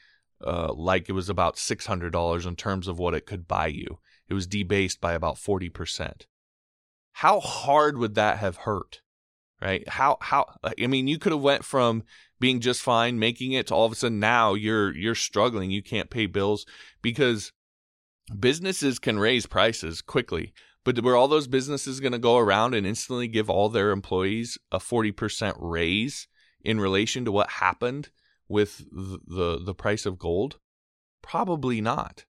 uh, 0.45 0.73
like 0.73 1.09
it 1.09 1.12
was 1.12 1.29
about 1.29 1.59
six 1.59 1.87
hundred 1.87 2.12
dollars 2.12 2.47
in 2.47 2.57
terms 2.57 2.88
of 2.88 2.99
what 2.99 3.14
it 3.14 3.27
could 3.27 3.49
buy 3.49 3.66
you. 3.66 3.99
It 4.29 4.35
was 4.35 4.47
debased 4.47 5.01
by 5.01 5.12
about 5.12 5.38
forty 5.38 5.68
percent. 5.68 6.27
How 7.12 7.40
hard 7.40 7.99
would 7.99 8.14
that 8.14 8.38
have 8.38 8.59
hurt? 8.59 9.01
Right? 9.61 9.88
How 9.88 10.18
how 10.21 10.47
I 10.64 10.87
mean, 10.87 11.07
you 11.07 11.18
could 11.18 11.33
have 11.33 11.40
went 11.40 11.64
from 11.64 12.03
being 12.40 12.61
just 12.61 12.83
fine, 12.83 13.18
making 13.18 13.53
it 13.53 13.68
to 13.68 13.75
all 13.75 13.87
of 13.87 13.92
a 13.92 13.95
sudden 13.95 14.18
now 14.18 14.55
you're 14.55 14.95
you're 14.97 15.14
struggling. 15.14 15.71
You 15.71 15.83
can't 15.83 16.11
pay 16.11 16.27
bills 16.27 16.66
because 17.01 17.53
businesses 18.38 18.99
can 18.99 19.18
raise 19.18 19.47
prices 19.47 20.03
quickly. 20.03 20.53
But 20.85 21.03
were 21.03 21.16
all 21.16 21.29
those 21.29 21.47
businesses 21.47 22.01
going 22.01 22.12
to 22.12 22.18
go 22.18 22.38
around 22.38 22.75
and 22.75 22.87
instantly 22.87 23.29
give 23.29 23.49
all 23.49 23.68
their 23.68 23.90
employees 23.90 24.59
a 24.73 24.79
40% 24.79 25.55
raise 25.59 26.27
in 26.64 26.81
relation 26.81 27.25
to 27.25 27.33
what 27.33 27.51
happened 27.51 28.11
with 28.49 28.79
the, 28.90 29.21
the, 29.27 29.59
the 29.64 29.75
price 29.75 30.07
of 30.07 30.18
gold? 30.18 30.59
Probably 31.23 31.81
not. 31.81 32.25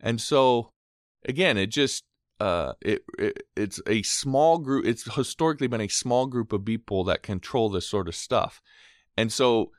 And 0.00 0.20
so, 0.20 0.72
again, 1.26 1.58
it 1.58 1.66
just 1.66 2.04
uh, 2.40 2.72
it, 2.80 3.02
it 3.18 3.42
it's 3.56 3.80
a 3.86 4.02
small 4.02 4.58
group. 4.58 4.86
It's 4.86 5.12
historically 5.14 5.66
been 5.66 5.80
a 5.80 5.88
small 5.88 6.26
group 6.26 6.52
of 6.52 6.64
people 6.64 7.04
that 7.04 7.22
control 7.22 7.68
this 7.68 7.88
sort 7.88 8.06
of 8.06 8.14
stuff, 8.14 8.62
and 9.16 9.32
so 9.32 9.72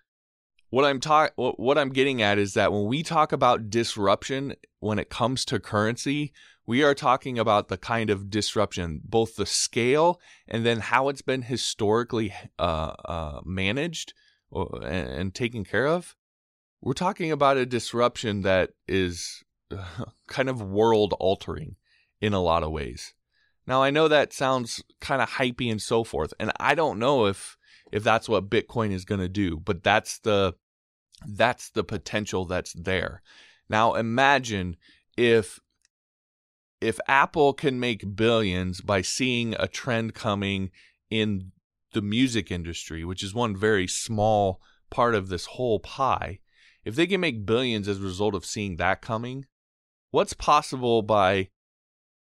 what 0.69 0.85
I'm 0.85 0.99
talk 0.99 1.33
what 1.35 1.77
I'm 1.77 1.89
getting 1.89 2.21
at 2.21 2.37
is 2.37 2.53
that 2.53 2.71
when 2.71 2.85
we 2.85 3.01
talk 3.01 3.31
about 3.31 3.69
disruption 3.69 4.55
when 4.79 4.99
it 4.99 5.09
comes 5.09 5.45
to 5.45 5.59
currency, 5.59 6.33
we 6.69 6.83
are 6.83 6.93
talking 6.93 7.39
about 7.39 7.67
the 7.67 7.79
kind 7.79 8.11
of 8.11 8.29
disruption, 8.29 9.01
both 9.03 9.37
the 9.37 9.45
scale 9.47 10.21
and 10.47 10.63
then 10.63 10.77
how 10.77 11.09
it's 11.09 11.23
been 11.23 11.41
historically 11.41 12.31
uh, 12.59 12.93
uh, 13.05 13.41
managed 13.43 14.13
uh, 14.55 14.65
and, 14.83 15.09
and, 15.09 15.33
taken 15.33 15.65
care 15.65 15.87
of. 15.87 16.15
We're 16.79 16.93
talking 16.93 17.31
about 17.31 17.57
a 17.57 17.65
disruption 17.65 18.41
that 18.41 18.69
is 18.87 19.43
kind 20.27 20.47
of 20.47 20.61
world 20.61 21.15
altering 21.19 21.75
in 22.21 22.33
a 22.33 22.39
lot 22.39 22.61
of 22.61 22.69
ways. 22.69 23.15
Now, 23.65 23.81
I 23.81 23.89
know 23.89 24.07
that 24.07 24.31
sounds 24.31 24.83
kind 25.01 25.23
of 25.23 25.29
hypey 25.29 25.71
and 25.71 25.81
so 25.81 26.03
forth, 26.03 26.35
and 26.39 26.51
I 26.59 26.75
don't 26.75 26.99
know 26.99 27.25
if 27.25 27.57
if 27.91 28.03
that's 28.03 28.29
what 28.29 28.51
Bitcoin 28.51 28.91
is 28.91 29.05
going 29.05 29.21
to 29.21 29.27
do, 29.27 29.57
but 29.57 29.83
that's 29.83 30.19
the 30.19 30.53
that's 31.27 31.71
the 31.71 31.83
potential 31.83 32.45
that's 32.45 32.73
there. 32.73 33.23
Now, 33.67 33.95
imagine 33.95 34.77
if 35.17 35.59
if 36.81 36.99
Apple 37.07 37.53
can 37.53 37.79
make 37.79 38.15
billions 38.15 38.81
by 38.81 39.01
seeing 39.01 39.55
a 39.59 39.67
trend 39.67 40.13
coming 40.13 40.71
in 41.09 41.51
the 41.93 42.01
music 42.01 42.51
industry, 42.51 43.03
which 43.03 43.23
is 43.23 43.33
one 43.33 43.55
very 43.55 43.87
small 43.87 44.61
part 44.89 45.15
of 45.15 45.29
this 45.29 45.45
whole 45.45 45.79
pie, 45.79 46.39
if 46.85 46.95
they 46.95 47.07
can 47.07 47.21
make 47.21 47.45
billions 47.45 47.87
as 47.87 47.99
a 47.99 48.03
result 48.03 48.33
of 48.33 48.45
seeing 48.45 48.77
that 48.77 49.01
coming, 49.01 49.45
what's 50.11 50.33
possible 50.33 51.01
by 51.01 51.49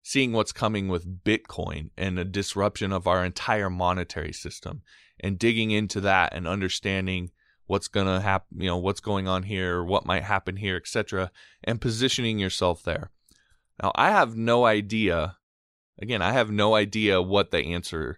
seeing 0.01 0.31
what's 0.31 0.51
coming 0.51 0.87
with 0.87 1.23
Bitcoin 1.23 1.89
and 1.97 2.17
a 2.17 2.23
disruption 2.23 2.93
of 2.93 3.07
our 3.07 3.25
entire 3.25 3.69
monetary 3.69 4.31
system 4.31 4.83
and 5.19 5.39
digging 5.39 5.71
into 5.71 5.99
that 5.99 6.33
and 6.33 6.47
understanding 6.47 7.31
what's 7.65 7.87
going 7.87 8.05
to 8.05 8.19
happen, 8.19 8.61
you 8.61 8.67
know, 8.67 8.77
what's 8.77 8.99
going 8.99 9.27
on 9.27 9.43
here, 9.43 9.83
what 9.83 10.05
might 10.05 10.23
happen 10.23 10.57
here, 10.57 10.77
etc., 10.77 11.31
and 11.63 11.81
positioning 11.81 12.37
yourself 12.37 12.83
there. 12.83 13.09
Now, 13.81 13.91
I 13.95 14.11
have 14.11 14.35
no 14.35 14.65
idea. 14.65 15.37
Again, 16.01 16.21
I 16.21 16.31
have 16.31 16.49
no 16.49 16.75
idea 16.75 17.21
what 17.21 17.51
the 17.51 17.59
answer 17.59 18.17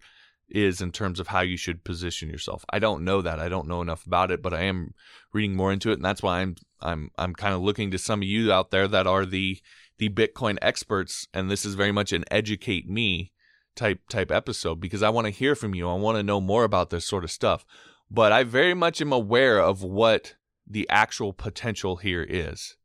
is 0.50 0.82
in 0.82 0.92
terms 0.92 1.20
of 1.20 1.28
how 1.28 1.42
you 1.42 1.58
should 1.58 1.84
position 1.84 2.30
yourself. 2.30 2.64
I 2.70 2.80
don't 2.80 3.04
know 3.04 3.22
that. 3.22 3.40
I 3.40 3.50
don't 3.50 3.68
know 3.68 3.82
enough 3.82 4.06
about 4.06 4.32
it, 4.32 4.42
but 4.42 4.54
I 4.54 4.64
am 4.64 4.94
reading 5.34 5.56
more 5.56 5.74
into 5.74 5.92
it, 5.92 5.96
and 5.96 6.06
that's 6.06 6.24
why 6.24 6.40
I'm 6.40 6.56
I'm 6.82 7.12
I'm 7.18 7.34
kind 7.34 7.54
of 7.54 7.62
looking 7.62 7.92
to 7.92 7.98
some 7.98 8.22
of 8.22 8.28
you 8.28 8.52
out 8.52 8.72
there 8.72 8.88
that 8.88 9.08
are 9.08 9.26
the 9.26 9.60
the 9.98 10.10
Bitcoin 10.10 10.58
experts, 10.62 11.28
and 11.34 11.52
this 11.52 11.66
is 11.66 11.76
very 11.76 11.92
much 11.92 12.14
an 12.14 12.24
educate 12.32 12.88
me 12.90 13.34
type 13.76 14.00
type 14.10 14.32
episode 14.32 14.80
because 14.80 15.04
I 15.04 15.10
want 15.10 15.26
to 15.26 15.32
hear 15.32 15.56
from 15.56 15.76
you. 15.76 15.90
I 15.90 15.96
want 15.96 16.18
to 16.18 16.24
know 16.24 16.40
more 16.40 16.64
about 16.64 16.90
this 16.90 17.06
sort 17.06 17.24
of 17.24 17.32
stuff. 17.32 17.66
But 18.10 18.32
I 18.32 18.44
very 18.44 18.74
much 18.74 19.02
am 19.02 19.12
aware 19.12 19.60
of 19.60 19.84
what 19.84 20.36
the 20.66 20.88
actual 20.90 21.34
potential 21.34 21.98
here 21.98 22.26
is. 22.28 22.78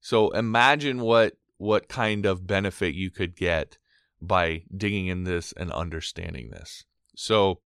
So 0.00 0.30
imagine 0.30 1.00
what 1.00 1.34
what 1.58 1.88
kind 1.88 2.26
of 2.26 2.46
benefit 2.46 2.94
you 2.94 3.10
could 3.10 3.36
get 3.36 3.78
by 4.20 4.62
digging 4.74 5.06
in 5.06 5.24
this 5.24 5.52
and 5.52 5.70
understanding 5.72 6.50
this. 6.50 6.84
So, 7.16 7.60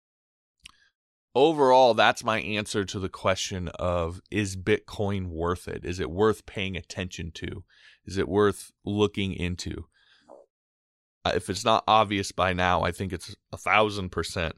overall, 1.34 1.94
that's 1.94 2.24
my 2.24 2.40
answer 2.40 2.84
to 2.84 2.98
the 2.98 3.08
question 3.08 3.68
of 3.78 4.20
is 4.30 4.56
Bitcoin 4.56 5.28
worth 5.28 5.68
it? 5.68 5.84
Is 5.84 6.00
it 6.00 6.10
worth 6.10 6.46
paying 6.46 6.76
attention 6.76 7.30
to? 7.34 7.64
Is 8.04 8.18
it 8.18 8.28
worth 8.28 8.72
looking 8.84 9.32
into? 9.32 9.86
Uh, 11.24 11.32
if 11.34 11.50
it's 11.50 11.64
not 11.64 11.84
obvious 11.86 12.32
by 12.32 12.52
now, 12.52 12.82
I 12.82 12.92
think 12.92 13.12
it's 13.12 13.34
a 13.52 13.56
thousand 13.56 14.10
percent 14.10 14.56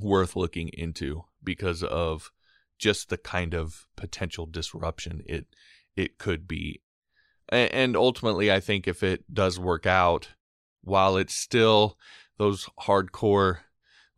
worth 0.00 0.34
looking 0.34 0.68
into 0.68 1.24
because 1.42 1.82
of 1.82 2.30
just 2.78 3.08
the 3.08 3.16
kind 3.18 3.54
of 3.54 3.86
potential 3.96 4.46
disruption 4.46 5.22
it 5.26 5.46
it 5.96 6.18
could 6.18 6.48
be 6.48 6.80
and 7.50 7.96
ultimately, 7.96 8.50
I 8.50 8.60
think 8.60 8.88
if 8.88 9.02
it 9.02 9.32
does 9.32 9.58
work 9.58 9.86
out, 9.86 10.28
while 10.82 11.16
it's 11.16 11.34
still 11.34 11.98
those 12.38 12.68
hardcore 12.82 13.58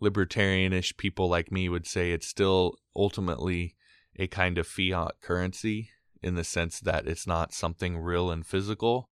libertarianish 0.03 0.97
people 0.97 1.29
like 1.29 1.51
me 1.51 1.69
would 1.69 1.87
say 1.87 2.11
it's 2.11 2.27
still 2.27 2.77
ultimately 2.95 3.75
a 4.19 4.27
kind 4.27 4.59
of 4.59 4.67
fiat 4.67 5.13
currency 5.21 5.91
in 6.23 6.35
the 6.35 6.45
sense 6.45 6.81
that 6.81 7.07
it's 7.07 7.27
not 7.27 7.53
something 7.53 7.99
real 7.99 8.31
and 8.31 8.47
physical. 8.47 9.11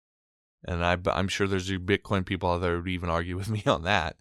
And 0.63 0.85
I, 0.85 0.97
am 1.07 1.27
sure 1.27 1.47
there's 1.47 1.69
Bitcoin 1.69 2.25
people 2.25 2.51
out 2.51 2.61
there 2.61 2.75
who 2.75 2.81
would 2.83 2.89
even 2.89 3.09
argue 3.09 3.35
with 3.37 3.49
me 3.49 3.63
on 3.65 3.83
that. 3.83 4.17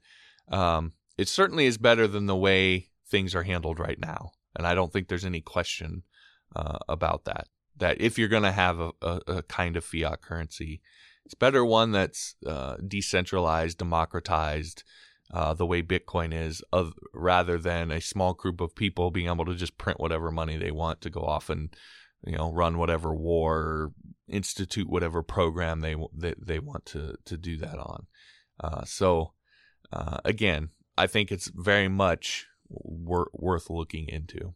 Um, 0.49 0.95
it 1.17 1.29
certainly 1.29 1.67
is 1.67 1.79
better 1.79 2.07
than 2.07 2.27
the 2.27 2.37
way 2.37 2.89
things 3.09 3.35
are 3.35 3.43
handled 3.43 3.79
right 3.79 3.99
now. 3.99 4.33
And 4.57 4.67
I 4.67 4.75
don't 4.75 4.93
think 4.93 5.09
there's 5.09 5.25
any 5.25 5.41
question 5.41 6.03
uh, 6.57 6.79
about 6.89 7.25
that 7.25 7.47
that 7.81 8.01
if 8.01 8.19
you're 8.19 8.29
going 8.29 8.45
to 8.45 8.53
have 8.53 8.79
a, 8.81 8.93
a, 9.03 9.21
a, 9.27 9.43
kind 9.43 9.77
of 9.77 9.85
fiat 9.85 10.23
currency, 10.23 10.81
it's 11.25 11.35
better 11.35 11.65
one 11.65 11.93
that's 11.93 12.37
uh, 12.47 12.77
decentralized, 12.87 13.79
democratized, 13.79 14.85
uh, 15.33 15.55
the 15.55 15.67
way 15.67 15.83
Bitcoin 15.83 16.33
is, 16.33 16.63
of, 16.73 16.95
rather 17.15 17.59
than 17.59 17.91
a 17.91 18.01
small 18.01 18.35
group 18.35 18.61
of 18.61 18.75
people 18.75 19.11
being 19.11 19.29
able 19.29 19.45
to 19.45 19.55
just 19.55 19.79
print 19.79 20.01
whatever 20.01 20.31
money 20.31 20.57
they 20.57 20.71
want 20.71 21.01
to 21.01 21.11
go 21.11 21.21
off 21.21 21.51
and 21.51 21.75
you 22.27 22.37
know 22.37 22.53
run 22.53 22.77
whatever 22.77 23.15
war 23.15 23.93
institute 24.29 24.89
whatever 24.89 25.23
program 25.23 25.81
they 25.81 25.97
they, 26.15 26.35
they 26.39 26.59
want 26.59 26.85
to 26.87 27.15
to 27.25 27.37
do 27.37 27.57
that 27.57 27.79
on. 27.79 28.07
Uh, 28.63 28.85
so 28.85 29.33
uh, 29.93 30.19
again, 30.25 30.71
I 30.97 31.07
think 31.07 31.33
it's 31.33 31.51
very 31.55 31.89
much 31.89 32.47
wor- 32.69 33.31
worth 33.33 33.71
looking 33.71 34.09
into. 34.09 34.55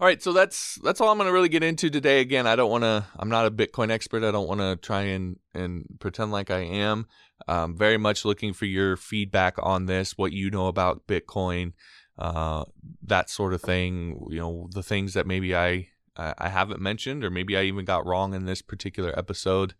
All 0.00 0.06
right, 0.06 0.20
so 0.20 0.32
that's 0.32 0.78
that's 0.82 1.00
all 1.00 1.10
I'm 1.10 1.18
going 1.18 1.28
to 1.28 1.32
really 1.32 1.48
get 1.48 1.62
into 1.62 1.88
today. 1.88 2.20
Again, 2.20 2.46
I 2.48 2.56
don't 2.56 2.70
want 2.70 2.82
to. 2.82 3.04
I'm 3.16 3.28
not 3.28 3.46
a 3.46 3.50
Bitcoin 3.50 3.90
expert. 3.90 4.24
I 4.24 4.32
don't 4.32 4.48
want 4.48 4.60
to 4.60 4.76
try 4.76 5.02
and 5.02 5.38
and 5.54 5.84
pretend 6.00 6.32
like 6.32 6.50
I 6.50 6.60
am. 6.60 7.06
Um, 7.46 7.76
very 7.76 7.96
much 7.96 8.24
looking 8.24 8.52
for 8.52 8.64
your 8.64 8.96
feedback 8.96 9.54
on 9.62 9.86
this, 9.86 10.18
what 10.18 10.32
you 10.32 10.50
know 10.50 10.66
about 10.66 11.06
Bitcoin, 11.06 11.74
uh, 12.18 12.64
that 13.02 13.30
sort 13.30 13.54
of 13.54 13.62
thing. 13.62 14.26
You 14.30 14.40
know, 14.40 14.68
the 14.72 14.82
things 14.82 15.14
that 15.14 15.28
maybe 15.28 15.54
I 15.54 15.88
I 16.16 16.48
haven't 16.48 16.80
mentioned, 16.80 17.24
or 17.24 17.30
maybe 17.30 17.56
I 17.56 17.62
even 17.62 17.84
got 17.84 18.06
wrong 18.06 18.34
in 18.34 18.46
this 18.46 18.62
particular 18.62 19.16
episode. 19.18 19.74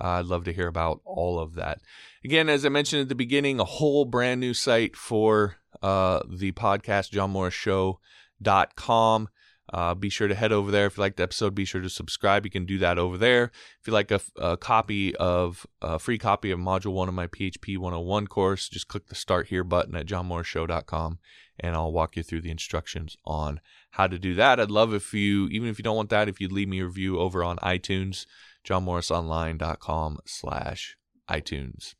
Uh, 0.00 0.20
I'd 0.20 0.26
love 0.26 0.44
to 0.44 0.52
hear 0.52 0.68
about 0.68 1.00
all 1.04 1.38
of 1.38 1.54
that. 1.54 1.80
Again, 2.24 2.48
as 2.48 2.64
I 2.64 2.68
mentioned 2.68 3.02
at 3.02 3.08
the 3.08 3.14
beginning, 3.14 3.58
a 3.58 3.64
whole 3.64 4.04
brand 4.04 4.40
new 4.40 4.54
site 4.54 4.96
for 4.96 5.56
uh, 5.82 6.20
the 6.28 6.52
podcast, 6.52 7.10
John 7.10 7.30
Morris 7.30 7.54
Show.com. 7.54 9.28
Uh, 9.72 9.94
be 9.94 10.08
sure 10.08 10.28
to 10.28 10.34
head 10.34 10.52
over 10.52 10.70
there. 10.70 10.86
If 10.86 10.96
you 10.96 11.02
like 11.02 11.16
the 11.16 11.22
episode, 11.24 11.54
be 11.54 11.64
sure 11.64 11.80
to 11.80 11.90
subscribe. 11.90 12.44
You 12.44 12.50
can 12.50 12.64
do 12.64 12.78
that 12.78 12.98
over 12.98 13.18
there. 13.18 13.50
If 13.80 13.86
you 13.86 13.92
like 13.92 14.10
a, 14.10 14.20
a 14.36 14.56
copy 14.56 15.14
of 15.16 15.66
a 15.82 15.98
free 15.98 16.18
copy 16.18 16.50
of 16.50 16.58
Module 16.58 16.92
1 16.92 17.08
of 17.08 17.14
my 17.14 17.26
PHP 17.26 17.76
101 17.76 18.26
course, 18.28 18.68
just 18.68 18.88
click 18.88 19.08
the 19.08 19.14
Start 19.14 19.48
Here 19.48 19.64
button 19.64 19.94
at 19.94 20.06
johnmorrisshow.com 20.06 21.18
and 21.60 21.74
I'll 21.74 21.92
walk 21.92 22.16
you 22.16 22.22
through 22.22 22.42
the 22.42 22.50
instructions 22.50 23.16
on 23.24 23.60
how 23.92 24.06
to 24.06 24.18
do 24.18 24.34
that. 24.34 24.60
I'd 24.60 24.70
love 24.70 24.94
if 24.94 25.12
you, 25.12 25.48
even 25.48 25.68
if 25.68 25.78
you 25.78 25.82
don't 25.82 25.96
want 25.96 26.10
that, 26.10 26.28
if 26.28 26.40
you'd 26.40 26.52
leave 26.52 26.68
me 26.68 26.80
a 26.80 26.86
review 26.86 27.18
over 27.18 27.42
on 27.42 27.58
iTunes, 27.58 28.26
johnmorrisonline.com 28.66 30.18
slash 30.24 30.96
iTunes. 31.28 31.94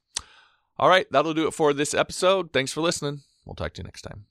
All 0.78 0.88
right, 0.88 1.06
that'll 1.10 1.34
do 1.34 1.48
it 1.48 1.54
for 1.54 1.72
this 1.72 1.92
episode. 1.92 2.52
Thanks 2.52 2.72
for 2.72 2.80
listening. 2.80 3.22
We'll 3.44 3.56
talk 3.56 3.74
to 3.74 3.82
you 3.82 3.84
next 3.84 4.02
time. 4.02 4.26